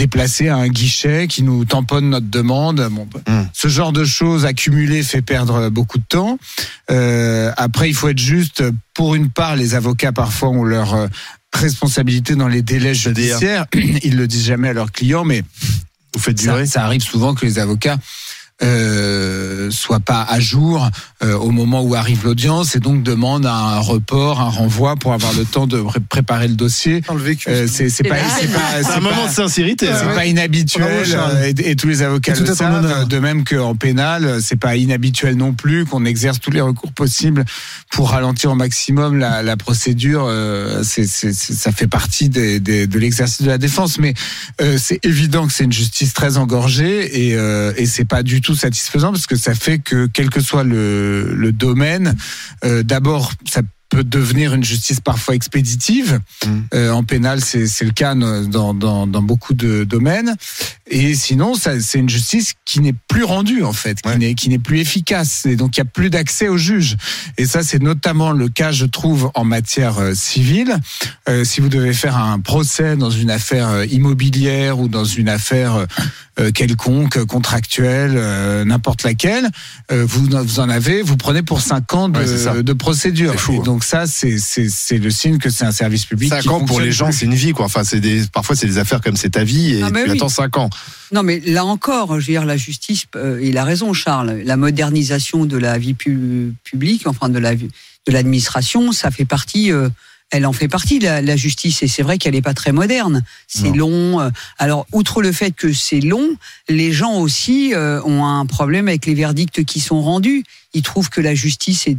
déplacer 0.00 0.48
à 0.48 0.56
un 0.56 0.68
guichet 0.68 1.26
qui 1.28 1.42
nous 1.42 1.66
tamponne 1.66 2.08
notre 2.10 2.28
demande. 2.30 2.88
Bon, 2.90 3.06
Mm. 3.28 3.42
Ce 3.52 3.68
genre 3.68 3.92
de 3.92 4.04
choses 4.04 4.46
accumulées 4.46 5.02
fait 5.02 5.20
perdre 5.20 5.68
beaucoup 5.68 5.98
de 5.98 6.04
temps. 6.08 6.38
Euh, 6.90 7.52
après, 7.56 7.88
il 7.90 7.94
faut 7.94 8.08
être 8.08 8.18
juste. 8.18 8.62
Pour 8.94 9.14
une 9.14 9.28
part, 9.30 9.56
les 9.56 9.74
avocats 9.74 10.12
parfois 10.12 10.48
ont 10.48 10.64
leur 10.64 10.94
euh, 10.94 11.06
responsabilité 11.52 12.34
dans 12.34 12.48
les 12.48 12.62
délais 12.62 12.94
judiciaires. 12.94 13.66
Ils 14.02 14.16
le 14.16 14.26
disent 14.26 14.44
jamais 14.46 14.68
à 14.70 14.72
leurs 14.72 14.90
clients, 14.92 15.24
mais 15.24 15.42
Vous 16.14 16.20
faites 16.20 16.38
ça, 16.38 16.52
durer. 16.52 16.66
ça 16.66 16.84
arrive 16.84 17.02
souvent 17.02 17.34
que 17.34 17.44
les 17.44 17.58
avocats 17.58 17.98
euh, 18.62 19.70
soient 19.70 20.00
pas 20.00 20.22
à 20.22 20.40
jour 20.40 20.88
euh, 21.22 21.34
au 21.36 21.50
moment 21.50 21.82
où 21.82 21.94
arrive 21.94 22.24
l'audience 22.24 22.76
et 22.76 22.80
donc 22.80 23.02
demandent 23.02 23.46
un 23.46 23.78
report, 23.78 24.40
un 24.40 24.48
renvoi 24.48 24.96
pour 24.96 25.12
avoir 25.12 25.32
le 25.34 25.44
temps 25.44 25.66
de 25.66 25.80
pré- 25.80 26.00
préparer 26.00 26.48
le 26.48 26.54
dossier. 26.54 27.02
Euh, 27.52 27.66
c'est 27.70 27.88
c'est 27.88 28.02
pas, 28.04 28.16
pas, 28.16 28.96
un 28.96 29.00
moment 29.00 29.22
pas- 29.22 29.28
de 29.28 29.32
sincérité. 29.34 29.86
c'est 29.86 29.92
hein. 29.92 30.14
pas 30.14 30.26
inhabituel 30.26 31.04
euh, 31.14 31.52
et, 31.56 31.70
et 31.70 31.76
tous 31.76 31.88
les 31.88 32.02
avocats 32.02 32.32
le 32.40 32.46
savent. 32.54 33.08
De 33.08 33.18
même 33.18 33.44
qu'en 33.44 33.74
pénal, 33.74 34.38
c'est 34.42 34.58
pas 34.58 34.76
inhabituel 34.76 35.36
non 35.36 35.52
plus 35.52 35.84
qu'on 35.84 36.04
exerce 36.04 36.40
tous 36.40 36.50
les 36.50 36.60
recours 36.60 36.92
possibles 36.92 37.44
pour 37.90 38.10
ralentir 38.10 38.50
au 38.52 38.54
maximum 38.54 39.18
la, 39.18 39.42
la 39.42 39.56
procédure. 39.56 40.26
euh, 40.28 40.82
c'est 40.84 41.06
c'est- 41.06 41.32
c'est- 41.32 41.54
ça 41.54 41.72
fait 41.72 41.86
partie 41.86 42.28
des, 42.28 42.60
des- 42.60 42.86
de 42.86 42.98
l'exercice 42.98 43.42
de 43.42 43.48
la 43.48 43.58
défense, 43.58 43.98
mais 43.98 44.14
euh, 44.60 44.76
c'est 44.78 45.04
évident 45.04 45.46
que 45.46 45.52
c'est 45.52 45.64
une 45.64 45.72
justice 45.72 46.12
très 46.14 46.36
engorgée 46.36 47.28
et, 47.28 47.36
euh, 47.36 47.72
et 47.76 47.86
c'est 47.86 48.04
pas 48.04 48.22
du 48.22 48.40
tout 48.40 48.49
satisfaisant 48.54 49.12
parce 49.12 49.26
que 49.26 49.36
ça 49.36 49.54
fait 49.54 49.78
que 49.78 50.06
quel 50.12 50.30
que 50.30 50.40
soit 50.40 50.64
le, 50.64 51.34
le 51.34 51.52
domaine, 51.52 52.16
euh, 52.64 52.82
d'abord 52.82 53.32
ça 53.48 53.62
peut 53.88 54.04
devenir 54.04 54.54
une 54.54 54.62
justice 54.62 55.00
parfois 55.00 55.34
expéditive. 55.34 56.20
Mm. 56.46 56.48
Euh, 56.74 56.90
en 56.92 57.02
pénal, 57.02 57.40
c'est 57.40 57.66
c'est 57.66 57.84
le 57.84 57.90
cas 57.90 58.14
dans, 58.14 58.72
dans, 58.72 59.08
dans 59.08 59.22
beaucoup 59.22 59.52
de 59.52 59.82
domaines. 59.82 60.36
Et 60.86 61.16
sinon, 61.16 61.54
ça- 61.56 61.80
c'est 61.80 61.98
une 61.98 62.08
justice 62.08 62.52
qui 62.64 62.78
n'est 62.78 62.94
plus 63.08 63.24
rendue 63.24 63.64
en 63.64 63.72
fait, 63.72 64.00
qui 64.00 64.08
Ouais. 64.08 64.16
n'est 64.16 64.34
qui 64.36 64.48
n'est 64.48 64.60
plus 64.60 64.78
efficace. 64.78 65.44
Et 65.44 65.56
donc 65.56 65.76
il 65.76 65.80
y 65.80 65.82
a 65.82 65.86
plus 65.86 66.08
d'accès 66.08 66.46
aux 66.46 66.56
juges. 66.56 66.96
Et 67.36 67.46
ça, 67.46 67.64
c'est 67.64 67.82
notamment 67.82 68.30
le 68.30 68.48
cas, 68.48 68.70
je 68.70 68.86
trouve, 68.86 69.32
en 69.34 69.42
matière 69.42 69.98
euh, 69.98 70.14
civile. 70.14 70.76
Euh, 71.28 71.42
si 71.42 71.60
vous 71.60 71.68
devez 71.68 71.92
faire 71.92 72.16
un 72.16 72.38
procès 72.38 72.94
dans 72.96 73.10
une 73.10 73.30
affaire 73.30 73.84
immobilière 73.86 74.78
ou 74.78 74.86
dans 74.86 75.04
une 75.04 75.28
affaire 75.28 75.84
quelconque, 76.48 77.22
contractuelle, 77.26 78.14
euh, 78.16 78.64
n'importe 78.64 79.02
laquelle, 79.02 79.50
euh, 79.92 80.06
vous, 80.08 80.26
vous 80.26 80.60
en 80.60 80.70
avez, 80.70 81.02
vous 81.02 81.18
prenez 81.18 81.42
pour 81.42 81.60
5 81.60 81.92
ans 81.92 82.08
de, 82.08 82.18
Ouais, 82.18 82.74
procédure. 82.74 83.34
Fou, 83.38 83.52
Et 83.52 83.58
hein. 83.58 83.62
donc 83.64 83.84
ça, 83.84 84.04
c'est 84.06 84.38
le 84.98 85.10
signe 85.10 85.36
que 85.36 85.50
c'est 85.50 85.64
un 85.66 85.72
service 85.72 86.06
public. 86.06 86.30
5 86.30 86.40
qui 86.42 86.48
ans 86.48 86.64
pour 86.64 86.80
les 86.80 86.92
gens, 86.92 87.12
c'est 87.12 87.26
une 87.26 87.34
vie, 87.34 87.52
quoi. 87.52 87.66
Enfin, 87.66 87.84
c'est 87.84 88.00
des, 88.00 88.22
parfois, 88.32 88.56
c'est 88.56 88.66
des 88.66 88.78
affaires 88.78 89.02
comme 89.02 89.16
c'est 89.16 89.30
ta 89.30 89.44
vie 89.44 89.74
et 89.74 89.82
Ah, 89.82 89.90
tu 89.90 90.02
oui. 90.10 90.10
attends 90.16 90.28
5 90.30 90.56
ans. 90.56 90.70
Non, 91.12 91.22
mais 91.22 91.40
là 91.44 91.64
encore, 91.64 92.20
je 92.20 92.26
veux 92.26 92.32
dire, 92.32 92.46
la 92.46 92.56
justice, 92.56 93.04
euh, 93.16 93.40
il 93.42 93.58
a 93.58 93.64
raison, 93.64 93.92
Charles. 93.92 94.40
La 94.44 94.56
modernisation 94.56 95.44
de 95.44 95.56
la 95.58 95.76
vie 95.76 95.94
pu- 95.94 96.54
publique, 96.64 97.06
enfin 97.06 97.28
de 97.28 97.38
la 97.38 97.54
de 97.56 98.12
l'administration, 98.12 98.92
ça 98.92 99.10
fait 99.10 99.24
partie. 99.26 99.72
euh, 99.72 99.88
elle 100.30 100.46
en 100.46 100.52
fait 100.52 100.68
partie, 100.68 100.98
la, 101.00 101.20
la 101.22 101.36
justice, 101.36 101.82
et 101.82 101.88
c'est 101.88 102.02
vrai 102.02 102.18
qu'elle 102.18 102.34
n'est 102.34 102.42
pas 102.42 102.54
très 102.54 102.72
moderne. 102.72 103.24
C'est 103.48 103.72
long. 103.72 104.20
euh, 104.20 104.30
Alors, 104.58 104.86
outre 104.92 105.22
le 105.22 105.32
fait 105.32 105.50
que 105.50 105.72
c'est 105.72 106.00
long, 106.00 106.36
les 106.68 106.92
gens 106.92 107.18
aussi 107.18 107.74
euh, 107.74 108.00
ont 108.04 108.24
un 108.24 108.46
problème 108.46 108.88
avec 108.88 109.06
les 109.06 109.14
verdicts 109.14 109.64
qui 109.64 109.80
sont 109.80 110.00
rendus. 110.00 110.44
Ils 110.72 110.82
trouvent 110.82 111.10
que 111.10 111.20
la 111.20 111.34
justice 111.34 111.88
est, 111.88 111.96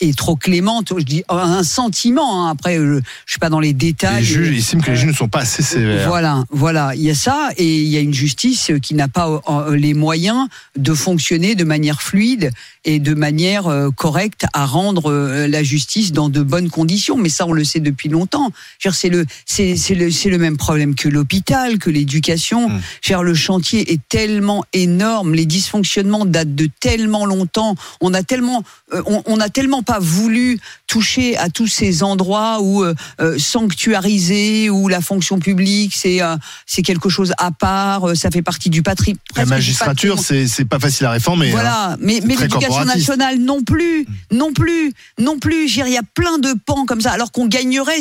est 0.00 0.16
trop 0.16 0.36
clémente. 0.36 0.92
Je 0.96 1.04
dis 1.04 1.22
un 1.28 1.62
sentiment. 1.62 2.46
hein. 2.46 2.50
Après, 2.50 2.76
je, 2.76 2.98
je 3.26 3.30
suis 3.30 3.38
pas 3.38 3.50
dans 3.50 3.60
les 3.60 3.72
détails. 3.72 4.20
Les 4.20 4.24
juges, 4.26 4.48
ils 4.48 4.58
estiment 4.58 4.82
que 4.82 4.90
les 4.90 4.96
Euh, 4.96 5.00
juges 5.00 5.08
ne 5.10 5.16
sont 5.16 5.28
pas 5.28 5.40
assez 5.40 5.62
sévères. 5.62 6.08
voilà, 6.08 6.44
voilà, 6.50 6.94
il 6.94 7.02
y 7.02 7.10
a 7.10 7.14
ça 7.14 7.50
et 7.56 7.76
il 7.82 7.88
y 7.88 7.96
a 7.96 8.00
une 8.00 8.14
justice 8.14 8.70
qui 8.82 8.94
n'a 8.94 9.08
pas 9.08 9.28
euh, 9.28 9.38
euh, 9.48 9.76
les 9.76 9.94
moyens 9.94 10.48
de 10.76 10.94
fonctionner 10.94 11.54
de 11.54 11.64
manière 11.64 12.00
fluide 12.02 12.50
et 12.84 12.98
de 13.00 13.14
manière 13.14 13.66
euh, 13.66 13.90
correcte 13.90 14.46
à 14.52 14.64
rendre 14.64 15.10
euh, 15.10 15.46
la 15.48 15.62
justice 15.62 16.12
dans 16.12 16.28
de 16.28 16.42
bonnes 16.42 16.70
conditions. 16.70 17.16
Mais 17.16 17.28
ça, 17.28 17.46
on 17.46 17.52
le 17.52 17.64
sait 17.64 17.80
depuis 17.80 18.08
longtemps. 18.08 18.50
C'est 18.92 19.08
le, 19.08 19.26
c'est 19.44 19.74
le, 19.94 20.10
c'est 20.10 20.30
le 20.30 20.38
même 20.38 20.56
problème 20.56 20.94
que 20.94 21.08
l'hôpital, 21.08 21.78
que 21.78 21.90
l'éducation. 21.90 22.68
Mm. 22.68 22.80
Dire, 23.04 23.22
Le 23.22 23.34
chantier 23.34 23.92
est 23.92 24.00
tellement 24.08 24.64
énorme, 24.72 25.34
les 25.34 25.46
dysfonctionnements 25.46 26.24
datent 26.24 26.54
de 26.54 26.68
tellement 26.80 27.26
longtemps. 27.26 27.74
On 28.00 28.14
a 28.14 28.22
tellement, 28.22 28.62
euh, 28.94 29.02
on, 29.06 29.22
on 29.26 29.40
a 29.40 29.48
tellement 29.48 29.65
pas 29.82 29.98
voulu 30.00 30.58
toucher 30.86 31.36
à 31.36 31.48
tous 31.48 31.66
ces 31.66 32.02
endroits 32.02 32.60
où 32.60 32.84
euh, 32.84 32.94
euh, 33.20 33.38
sanctuariser, 33.38 34.70
où 34.70 34.88
la 34.88 35.00
fonction 35.00 35.38
publique 35.38 35.94
c'est 35.94 36.22
euh, 36.22 36.36
c'est 36.66 36.82
quelque 36.82 37.08
chose 37.08 37.32
à 37.38 37.50
part, 37.50 38.08
euh, 38.08 38.14
ça 38.14 38.30
fait 38.30 38.42
partie 38.42 38.70
du 38.70 38.82
patrimoine. 38.82 39.18
La 39.36 39.44
magistrature, 39.46 40.18
c'est 40.18 40.46
c'est 40.46 40.64
pas 40.64 40.78
facile 40.78 41.06
à 41.06 41.10
réformer. 41.10 41.48
hein. 41.48 41.52
Voilà, 41.52 41.96
mais, 42.00 42.20
mais 42.24 42.36
l'éducation 42.36 42.84
nationale 42.84 43.38
non 43.38 43.62
plus, 43.62 44.06
non 44.32 44.52
plus, 44.52 44.92
non 45.18 45.38
plus. 45.38 45.64
Il 45.76 45.88
y 45.92 45.96
a 45.96 46.02
plein 46.14 46.38
de 46.38 46.54
pans 46.66 46.84
comme 46.86 47.00
ça, 47.00 47.10
alors 47.12 47.32
qu'on 47.32 47.46
gagnerait. 47.46 47.98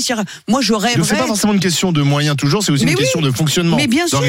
Moi, 0.47 0.61
je 0.61 0.73
Donc, 0.73 0.81
C'est 0.81 0.87
rêverais. 0.97 1.17
pas 1.17 1.27
forcément 1.27 1.53
une 1.53 1.59
question 1.59 1.91
de 1.91 2.01
moyens 2.01 2.35
toujours, 2.35 2.63
c'est 2.63 2.71
aussi 2.71 2.85
Mais 2.85 2.91
une 2.91 2.97
oui, 2.97 3.03
question 3.03 3.21
de 3.21 3.31
fonctionnement, 3.31 3.77
mais 3.77 3.87
bien 3.87 4.07
sûr. 4.07 4.21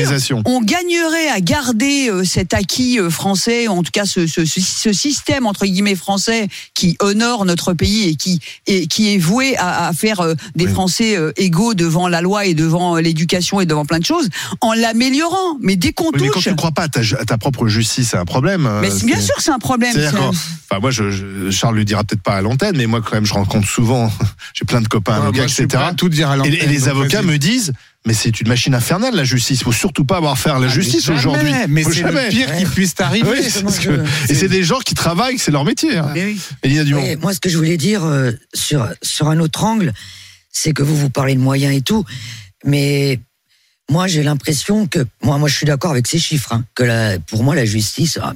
On 0.44 0.60
gagnerait 0.60 1.28
à 1.28 1.40
garder 1.40 2.08
euh, 2.10 2.24
cet 2.24 2.54
acquis 2.54 2.98
français, 3.10 3.68
en 3.68 3.82
tout 3.82 3.90
cas 3.92 4.04
ce, 4.06 4.26
ce, 4.26 4.44
ce, 4.44 4.60
ce 4.60 4.92
système 4.92 5.46
entre 5.46 5.66
guillemets 5.66 5.94
français 5.94 6.48
qui 6.74 6.96
honore 7.00 7.25
notre 7.44 7.72
pays 7.74 8.08
et 8.08 8.14
qui 8.14 8.40
et 8.66 8.86
qui 8.86 9.14
est 9.14 9.18
voué 9.18 9.56
à, 9.56 9.88
à 9.88 9.92
faire 9.92 10.20
euh, 10.20 10.34
des 10.54 10.66
Oui. 10.66 10.72
Français 10.72 11.16
euh, 11.16 11.32
égaux 11.36 11.74
devant 11.74 12.08
la 12.08 12.20
loi 12.20 12.46
et 12.46 12.54
devant 12.54 12.96
euh, 12.96 13.00
l'éducation 13.00 13.60
et 13.60 13.66
devant 13.66 13.84
plein 13.84 13.98
de 13.98 14.04
choses, 14.04 14.28
en 14.60 14.72
l'améliorant. 14.72 15.56
Mais 15.60 15.76
dès 15.76 15.92
qu'on 15.92 16.06
Oui, 16.06 16.10
mais 16.20 16.28
quand 16.28 16.34
touche, 16.34 16.44
tu 16.44 16.50
ne 16.50 16.54
crois 16.56 16.72
pas 16.72 16.82
à 16.84 16.88
ta, 16.88 17.00
à 17.00 17.24
ta 17.24 17.38
propre 17.38 17.66
justice, 17.68 18.10
c'est 18.10 18.16
un 18.16 18.24
problème. 18.24 18.68
mais 18.80 18.90
bien 19.04 19.20
sûr 19.20 19.34
que 19.36 19.42
c'est 19.42 19.50
un 19.50 19.58
problème. 19.58 19.94
Quand- 20.12 20.32
Enfin, 20.68 20.80
moi, 20.80 20.90
je, 20.90 21.10
je- 21.10 21.50
Charles 21.52 21.76
le 21.76 21.84
dira 21.84 22.02
peut-être 22.02 22.22
pas 22.22 22.34
à 22.34 22.42
l'antenne, 22.42 22.76
mais 22.76 22.86
moi, 22.86 23.00
quand 23.00 23.14
même, 23.14 23.24
je 23.26 23.32
rencontre 23.34 23.68
souvent, 23.68 24.10
j'ai 24.54 24.64
plein 24.64 24.80
de 24.80 24.88
copains 24.88 25.14
avocats, 25.14 25.38
moi, 25.38 25.46
je 25.46 25.54
suis 25.54 25.62
etc. 25.64 25.82
tout 25.96 26.08
dire 26.08 26.28
à 26.30 26.34
Et, 26.34 26.38
l'antenne, 26.38 26.54
et 26.54 26.66
les 26.66 26.88
avocats 26.88 27.22
vas-y. 27.22 27.30
me 27.32 27.38
disent, 27.38 27.72
mais 28.06 28.14
c'est 28.14 28.40
une 28.40 28.48
machine 28.48 28.74
infernale, 28.74 29.14
la 29.14 29.24
justice. 29.24 29.62
Faut 29.64 29.72
surtout 29.72 30.04
pas 30.04 30.16
avoir 30.16 30.32
à 30.32 30.36
faire 30.36 30.58
la 30.58 30.68
Ah, 30.68 30.70
justice 30.70 31.08
aujourd'hui. 31.10 31.52
Mais 31.68 31.82
c'est 31.84 31.92
jamais. 31.92 32.24
le 32.24 32.30
pire 32.30 32.56
qui 32.56 32.64
puisse 32.64 32.94
t'arriver. 32.94 33.28
Oui, 33.28 33.38
c'est 33.50 33.62
parce 33.62 33.78
que- 33.80 34.02
et 34.30 34.34
c'est 34.34 34.48
des 34.48 34.62
gens 34.62 34.78
qui 34.78 34.94
travaillent, 34.94 35.38
c'est 35.38 35.50
leur 35.50 35.64
métier. 35.64 35.96
Hein. 35.98 36.12
Oui. 36.14 36.40
Dumont. 36.84 37.02
Oui, 37.02 37.16
moi, 37.16 37.34
ce 37.34 37.40
que 37.40 37.48
je 37.50 37.56
voulais 37.58 37.76
dire 37.76 38.04
euh, 38.04 38.30
sur, 38.54 38.88
sur 39.02 39.28
un 39.28 39.38
autre 39.40 39.64
angle, 39.64 39.92
c'est 40.50 40.72
que 40.72 40.82
vous, 40.82 40.96
vous 40.96 41.10
parlez 41.10 41.34
de 41.34 41.40
moyens 41.40 41.74
et 41.76 41.82
tout, 41.82 42.04
mais 42.64 43.20
moi, 43.90 44.06
j'ai 44.06 44.22
l'impression 44.22 44.86
que, 44.86 45.04
moi, 45.22 45.36
moi, 45.38 45.48
je 45.48 45.54
suis 45.56 45.66
d'accord 45.66 45.90
avec 45.90 46.06
ces 46.06 46.18
chiffres, 46.18 46.52
hein, 46.52 46.64
que 46.74 46.82
la, 46.84 47.18
pour 47.18 47.42
moi, 47.44 47.54
la 47.54 47.64
justice, 47.64 48.18
ah, 48.22 48.32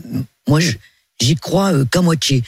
moi, 0.48 0.60
je- 0.60 0.72
j'y 1.20 1.34
crois 1.36 1.72
euh, 1.72 1.84
qu'à 1.84 2.00
moitié. 2.00 2.42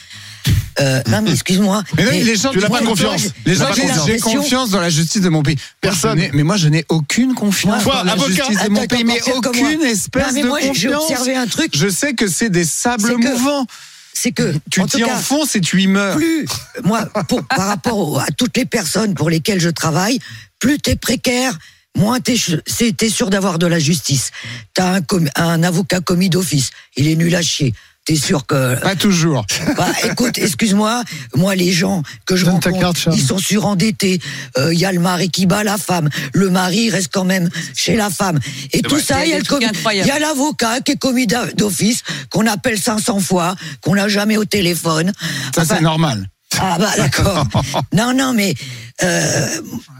Euh, 0.80 1.02
non, 1.08 1.22
mais 1.22 1.30
excuse-moi. 1.32 1.84
Mais 1.96 2.04
non, 2.04 2.10
mais- 2.10 2.24
les 2.24 2.34
gens 2.36 2.50
Tu 2.50 2.58
n'as 2.58 2.68
pas 2.68 2.80
confiance. 2.80 3.28
Les 3.46 3.54
gens 3.54 3.66
confiance. 3.66 4.06
j'ai 4.06 4.18
confiance 4.18 4.70
dans 4.70 4.80
la 4.80 4.90
justice 4.90 5.20
de 5.22 5.28
mon 5.28 5.42
pays. 5.42 5.56
Personne. 5.80 6.20
Mais 6.32 6.42
moi, 6.42 6.56
je 6.56 6.68
n'ai 6.68 6.84
aucune 6.88 7.34
confiance 7.34 7.82
Toi, 7.84 7.96
dans 7.98 8.04
la 8.04 8.12
avocat. 8.12 8.32
justice 8.34 8.62
de 8.64 8.68
mon 8.70 8.80
Attends, 8.80 8.96
pays, 8.96 9.04
mais 9.04 9.20
attends, 9.20 9.40
comme 9.40 9.56
moi. 9.56 9.68
aucune 9.68 9.82
espèce 9.82 10.26
Non, 10.28 10.32
mais 10.32 10.42
de 10.42 10.48
moi, 10.48 10.58
j'ai 10.60 10.68
confiance. 10.68 11.02
observé 11.10 11.36
un 11.36 11.46
truc, 11.46 11.70
Je 11.76 11.88
sais 11.88 12.14
que 12.14 12.26
c'est 12.26 12.50
des 12.50 12.64
sables 12.64 13.04
C'est 13.06 13.14
que- 13.22 13.28
mouvants. 13.34 13.66
c'est 14.14 14.32
que, 14.32 14.54
Tu 14.70 14.80
en 14.80 14.86
tout 14.88 14.96
t'y 14.98 15.04
cas, 15.04 15.14
enfonces 15.16 15.54
et 15.54 15.60
tu 15.60 15.80
y 15.82 15.86
meurs. 15.86 16.16
plus, 16.16 16.46
moi, 16.84 17.06
pour, 17.28 17.44
par 17.44 17.66
rapport 17.68 17.98
au- 17.98 18.18
à 18.18 18.26
toutes 18.36 18.56
les 18.56 18.64
personnes 18.64 19.14
pour 19.14 19.30
lesquelles 19.30 19.60
je 19.60 19.68
travaille, 19.70 20.18
plus 20.58 20.78
t'es 20.78 20.96
précaire, 20.96 21.56
moins 21.96 22.18
t'es, 22.20 22.36
ch- 22.36 22.60
c'est- 22.66 22.96
t'es 22.96 23.10
sûr 23.10 23.30
d'avoir 23.30 23.58
de 23.60 23.66
la 23.66 23.78
justice. 23.78 24.30
T'as 24.74 24.94
un, 24.94 25.02
com- 25.02 25.28
un 25.36 25.62
avocat 25.62 26.00
commis 26.00 26.30
d'office, 26.30 26.70
il 26.96 27.06
est 27.06 27.14
nul 27.16 27.34
à 27.36 27.42
chier. 27.42 27.74
T'es 28.04 28.16
sûr 28.16 28.46
que. 28.46 28.80
Pas 28.80 28.96
toujours. 28.96 29.46
Bah, 29.76 29.88
écoute, 30.04 30.38
excuse-moi, 30.38 31.02
moi, 31.34 31.54
les 31.54 31.72
gens 31.72 32.02
que 32.26 32.36
je 32.36 32.44
Donne 32.44 32.54
rencontre, 32.54 32.78
carte, 32.78 33.08
ils 33.16 33.22
sont 33.22 33.38
surendettés. 33.38 34.20
Il 34.58 34.78
y 34.78 34.84
a 34.84 34.92
le 34.92 35.00
mari 35.00 35.30
qui 35.30 35.46
bat 35.46 35.64
la 35.64 35.78
femme. 35.78 36.08
Le 36.34 36.50
mari 36.50 36.90
reste 36.90 37.10
quand 37.12 37.24
même 37.24 37.48
chez 37.74 37.96
la 37.96 38.10
femme. 38.10 38.38
Et 38.72 38.82
tout 38.82 38.96
vrai. 38.96 39.02
ça, 39.02 39.24
Il 39.24 39.28
y 39.28 39.32
y 39.32 39.34
a 39.34 39.92
il 39.92 40.06
y 40.06 40.20
l'avocat 40.20 40.80
qui 40.80 40.92
est 40.92 40.96
commis 40.96 41.26
d'office, 41.26 42.02
qu'on 42.30 42.46
appelle 42.46 42.78
500 42.78 43.20
fois, 43.20 43.54
qu'on 43.80 43.94
n'a 43.94 44.08
jamais 44.08 44.36
au 44.36 44.44
téléphone. 44.44 45.12
Ça, 45.54 45.62
Enfin, 45.62 45.76
c'est 45.76 45.82
normal. 45.82 46.28
Ah 46.64 46.76
bah 46.78 46.90
d'accord. 46.96 47.46
non, 47.92 48.14
non, 48.14 48.32
mais 48.34 48.54
euh, 49.02 49.46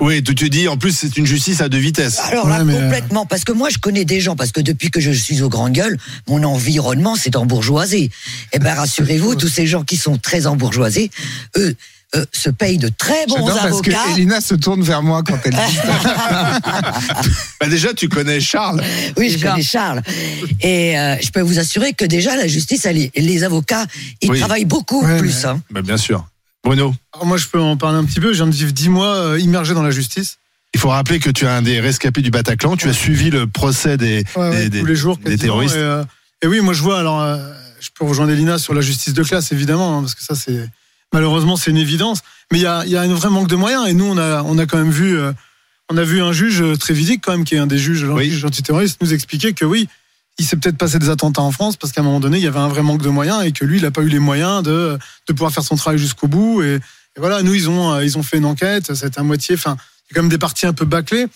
Oui, 0.01 0.23
tu 0.23 0.35
te 0.35 0.45
dis, 0.45 0.69
en 0.69 0.77
plus, 0.77 0.93
c'est 0.97 1.17
une 1.17 1.27
justice 1.27 1.61
à 1.61 1.69
deux 1.69 1.79
vitesses. 1.79 2.19
alors 2.21 2.49
là, 2.49 2.59
Ouais, 2.59 2.65
mais, 2.65 2.75
euh, 2.75 2.83
complètement, 2.83 3.27
parce 3.27 3.45
que 3.45 3.53
moi, 3.53 3.69
je 3.71 3.79
connais 3.79 4.05
des 4.05 4.21
gens, 4.21 4.37
parce 4.37 4.53
que 4.53 4.61
depuis 4.61 4.91
que 4.91 5.01
je 5.01 5.11
suis 5.11 5.43
au 5.43 5.49
Grand 5.49 5.71
Gueule, 5.71 5.99
mon 6.29 6.43
environnement, 6.45 7.17
c'est 7.17 7.35
embourgeoisé. 7.37 8.11
Eh 8.53 8.59
ben, 8.59 8.75
rassurez-vous, 8.75 9.35
tous 9.35 9.49
ces 9.49 9.67
gens 9.67 9.83
qui 9.83 9.97
sont 9.97 10.19
très 10.19 10.47
embourgeoisés, 10.47 11.11
eux, 11.57 11.75
eux, 12.15 12.27
se 12.33 12.51
payent 12.51 12.77
de 12.79 12.89
très 12.97 13.27
bons 13.27 13.37
J'adore 13.47 13.59
parce 13.63 13.81
que 13.81 13.91
avocats. 13.91 14.13
Elina 14.15 14.41
se 14.43 14.55
tourne 14.55 14.83
vers 14.83 15.03
moi 15.03 15.23
quand 15.27 15.39
elle 15.45 15.53
dit 15.55 15.77
ça. 15.77 16.61
Bah, 17.61 17.69
déjà, 17.69 17.95
tu 17.95 18.09
connais 18.09 18.41
Charles. 18.41 18.83
Oui, 19.17 19.31
je 19.31 19.39
connais 19.45 19.63
Charles. 19.63 20.03
Et 20.61 20.99
euh, 20.99 21.17
je 21.23 21.31
peux 21.31 21.41
vous 21.41 21.59
assurer 21.59 21.93
que 21.93 22.05
déjà, 22.05 22.37
la 22.37 22.47
justice, 22.49 22.85
elle 22.85 23.11
les 23.17 23.45
avocats, 23.45 23.87
ils 24.21 24.31
Oui. 24.31 24.39
travaillent 24.41 24.65
beaucoup 24.65 25.03
Ouais, 25.05 25.19
plus. 25.19 25.43
mais- 25.45 25.49
Hein. 25.49 25.61
Bah, 25.71 25.81
bien 25.83 25.97
sûr. 25.97 26.27
Bruno, 26.65 26.95
Alors 27.13 27.27
moi, 27.27 27.37
je 27.37 27.47
peux 27.49 27.59
en 27.61 27.77
parler 27.77 27.99
un 27.99 28.05
petit 28.05 28.21
peu. 28.21 28.29
Je 28.33 28.37
viens 28.37 28.47
de 28.47 28.55
vivre 28.55 28.73
dix 28.73 28.89
mois 28.89 29.15
euh, 29.17 29.39
immergé 29.41 29.75
dans 29.75 29.83
la 29.83 29.91
justice. 29.91 30.39
il 30.75 30.81
faut 30.81 30.89
rappeler 30.91 31.19
que 31.19 31.29
tu 31.31 31.45
es 31.45 31.49
un 31.49 31.63
des 31.63 31.81
rescapés 31.81 32.23
du 32.23 32.31
Bataclan. 32.31 32.77
Tu 32.77 32.89
as 32.89 32.93
suivi 32.93 33.31
le 33.31 33.47
procès 33.47 33.97
des, 33.97 34.25
Ouais, 34.37 34.43
ouais, 34.49 34.57
des- 34.65 34.69
des- 34.71 34.81
tous 34.81 34.87
les 34.87 34.97
jours. 34.97 35.17
des 35.17 35.25
quasiment. 35.25 35.43
terroristes. 35.43 35.75
Et, 35.77 35.79
euh, 35.81 36.05
et 36.43 36.47
oui, 36.47 36.61
moi, 36.61 36.73
je 36.73 36.83
vois. 36.83 36.99
Alors, 37.01 37.21
euh, 37.21 37.39
je 37.81 37.89
peux 37.99 38.05
rejoindre 38.05 38.31
Elina 38.33 38.59
sur 38.59 38.75
la 38.75 38.81
justice 38.81 39.13
de 39.13 39.23
classe, 39.25 39.51
évidemment, 39.53 39.99
hein, 39.99 40.01
parce 40.03 40.15
que 40.15 40.23
ça, 40.23 40.35
c'est 40.37 40.69
malheureusement, 41.13 41.57
c'est 41.57 41.71
une 41.73 41.77
évidence. 41.79 42.21
Mais 42.53 42.59
il 42.59 42.63
y 42.63 42.67
a, 42.67 42.85
il 42.87 42.93
y 42.93 42.97
a 42.97 43.03
un 43.03 43.13
vrai 43.15 43.29
manque 43.29 43.49
de 43.49 43.57
moyens. 43.57 43.87
Et 43.89 43.93
nous, 43.93 44.05
on 44.07 44.17
a, 44.17 44.43
on 44.45 44.57
a 44.59 44.67
quand 44.67 44.79
même 44.79 44.91
vu, 44.93 45.19
euh, 45.19 45.33
on 45.91 45.97
a 45.97 46.05
vu 46.05 46.23
un 46.23 46.33
juge 46.33 46.63
euh, 46.63 46.77
très 46.77 46.95
vidique, 46.95 47.23
quand 47.25 47.33
même, 47.33 47.45
qui 47.45 47.57
est 47.57 47.59
un 47.59 47.67
des 47.67 47.79
juges, 47.79 48.05
Oui. 48.05 48.31
juges 48.31 48.45
antiterroristes, 48.45 49.03
nous 49.03 49.13
expliquer 49.13 49.53
que 49.53 49.65
oui. 49.65 49.89
Il 50.39 50.45
s'est 50.47 50.57
peut-être 50.57 50.79
passé 50.79 50.99
des 50.99 51.11
attentats 51.11 51.43
en 51.43 51.53
France 51.53 51.77
parce 51.77 51.93
qu'à 51.93 52.01
un 52.01 52.05
moment 52.05 52.21
donné, 52.21 52.39
il 52.39 52.45
y 52.45 52.47
avait 52.47 52.59
un 52.59 52.69
vrai 52.69 52.83
manque 52.83 53.03
de 53.03 53.09
moyens 53.09 53.45
et 53.45 53.53
que 53.53 53.65
lui, 53.65 53.79
il 53.79 53.83
n'a 53.83 53.91
pas 53.91 54.03
eu 54.03 54.09
les 54.09 54.19
moyens 54.19 54.63
de, 54.63 54.99
de 55.29 55.33
pouvoir 55.33 55.53
faire 55.53 55.63
son 55.63 55.77
travail 55.77 55.99
jusqu'au 55.99 56.27
bout. 56.27 56.63
Et, 56.63 56.75
et 57.17 57.21
voilà, 57.21 57.43
nous, 57.43 57.55
ils 57.55 57.69
ont, 57.69 57.93
euh, 57.93 58.05
ils 58.05 58.17
ont 58.17 58.23
fait 58.23 58.39
une 58.39 58.47
enquête, 58.47 58.91
été 58.91 59.21
à 59.21 59.23
moitié, 59.23 59.55
enfin, 59.55 59.77
il 59.79 60.11
y 60.11 60.13
a 60.13 60.15
quand 60.15 60.23
même 60.23 60.31
des 60.31 60.39
parties 60.39 60.67
un 60.67 60.73
peu 60.73 60.85
bâclées. 60.87 61.27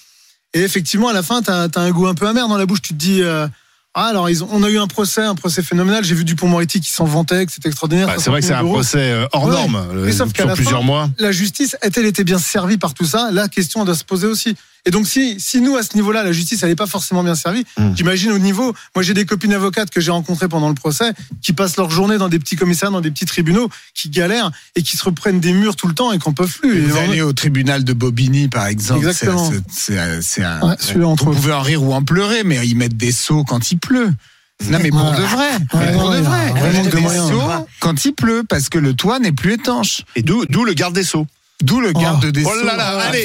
Et 0.55 0.61
effectivement, 0.61 1.09
à 1.09 1.12
la 1.12 1.23
fin, 1.23 1.43
tu 1.43 1.50
as, 1.50 1.69
un 1.76 1.91
goût 1.91 2.07
un 2.07 2.15
peu 2.15 2.26
amer 2.26 2.49
dans 2.49 2.57
la 2.57 2.65
bouche. 2.65 2.81
Tu 2.81 2.95
te 2.95 2.99
dis, 2.99 3.23
euh, 3.23 3.47
ah, 3.95 4.07
alors, 4.07 4.31
ils 4.31 4.43
ont, 4.43 4.49
on 4.50 4.62
a 4.62 4.71
eu 4.71 4.79
un 4.79 4.87
procès, 4.87 5.23
un 5.23 5.35
procès 5.35 5.62
phénoménal. 5.62 6.03
J'ai 6.03 6.15
vu 6.15 6.25
Dupont-Moretti 6.25 6.81
qui 6.81 6.91
s'en 6.91 7.05
vantait, 7.05 7.45
que 7.45 7.53
c'était 7.53 7.69
extraordinaire. 7.69 8.07
Bah, 8.07 8.15
c'est 8.19 8.31
vrai 8.31 8.41
que 8.41 8.47
c'est 8.47 8.53
60 8.55 8.59
un 8.59 8.62
000 8.62 8.67
euros. 8.69 8.75
procès 8.75 9.11
euh, 9.12 9.26
hors 9.33 9.45
Ouais. 9.45 9.50
norme, 9.53 9.87
Mais 10.05 10.12
sauf 10.12 10.35
sur 10.35 10.53
plusieurs 10.55 10.81
fin, 10.81 10.87
mois. 10.87 11.11
La 11.19 11.33
justice 11.33 11.76
a-t-elle 11.83 12.07
été 12.07 12.25
bien 12.25 12.38
servie 12.38 12.79
par 12.79 12.95
tout 12.95 13.05
ça 13.05 13.31
La 13.33 13.49
question 13.49 13.85
doit 13.85 13.95
se 13.95 14.05
poser 14.05 14.26
aussi. 14.26 14.57
Et 14.87 14.90
donc, 14.90 15.07
si, 15.07 15.37
si 15.40 15.61
nous, 15.61 15.76
à 15.76 15.83
ce 15.83 15.95
niveau-là, 15.97 16.23
la 16.23 16.31
justice, 16.33 16.62
elle 16.62 16.69
n'est 16.69 16.76
pas 16.76 16.87
forcément 16.87 17.23
bien 17.25 17.35
servie, 17.35 17.64
Mm. 17.76 17.97
j'imagine 17.97 18.31
au 18.33 18.38
niveau. 18.38 18.73
Moi, 18.95 19.02
j'ai 19.02 19.14
des 19.14 19.26
copines 19.26 19.52
avocates 19.52 19.90
que 19.90 20.00
j'ai 20.00 20.12
rencontrées 20.12 20.49
pendant 20.49 20.69
le 20.69 20.75
procès 20.75 21.12
qui 21.43 21.52
passent 21.52 21.76
leur 21.76 21.90
journée 21.90 22.19
dans 22.19 22.28
des 22.28 22.38
petits 22.38 22.55
commissariats, 22.57 22.93
dans 22.93 23.00
des 23.00 23.11
petits 23.11 23.26
tribunaux, 23.26 23.69
qui 23.95 24.09
galèrent 24.11 24.50
et 24.76 24.83
qui 24.83 24.97
se 24.97 25.05
reprennent 25.05 25.40
des 25.40 25.52
murs 25.52 25.75
tout 25.76 25.88
le 25.88 25.95
temps 25.95 26.12
et 26.12 26.19
qu'on 26.19 26.33
peuvent 26.33 26.57
plus. 26.61 26.78
Et 26.78 26.81
Vous 26.87 26.97
allez 26.97 27.21
au 27.21 27.33
tribunal 27.33 27.83
de 27.85 27.93
Bobigny, 27.93 28.49
par 28.49 28.66
exemple. 28.66 29.00
Exactement. 29.07 29.50
C'est- 29.50 29.97
C'est 29.99 30.23
c'est 30.23 30.43
un. 30.45 30.61
Ouais, 30.62 30.76
celui-là, 30.78 31.09
entre 31.09 31.26
en 31.28 31.61
rire 31.62 31.83
ou 31.83 31.93
en 31.93 32.02
pleurer, 32.02 32.43
mais 32.45 32.66
ils 32.66 32.76
mettent 32.76 32.97
des 32.97 33.12
seaux 33.12 33.43
quand 33.45 33.71
il 33.73 33.78
pleut. 33.78 34.11
Non, 34.71 34.78
mais 34.83 34.90
pour 34.90 35.05
Ouais. 35.11 35.16
de 35.19 35.23
vrai. 35.23 35.50
Ouais, 35.75 35.87
mais 35.87 35.93
pour 35.93 36.09
ouais, 36.11 36.16
de 36.19 36.23
vrai. 36.23 36.52
ouais, 36.52 36.88
des 36.90 37.00
moyens. 37.00 37.28
seaux 37.28 37.43
quand 37.81 38.05
il 38.05 38.12
pleut, 38.14 38.43
parce 38.49 38.69
que 38.69 38.78
le 38.78 38.95
toit 38.95 39.19
n'est 39.19 39.33
plus 39.33 39.52
étanche. 39.55 40.02
Et 40.14 40.23
d'où 40.23 40.45
d'où 40.49 40.64
le 40.64 40.73
garde 40.75 40.95
des 40.95 41.02
Sceaux. 41.02 41.26
D'où 41.62 41.81
le 41.81 41.93
garde 41.93 42.25
des 42.26 42.45
Oh 42.45 42.49
là 42.50 42.55
Sceaux. 42.61 42.66
là, 42.76 42.99
allez 43.00 43.25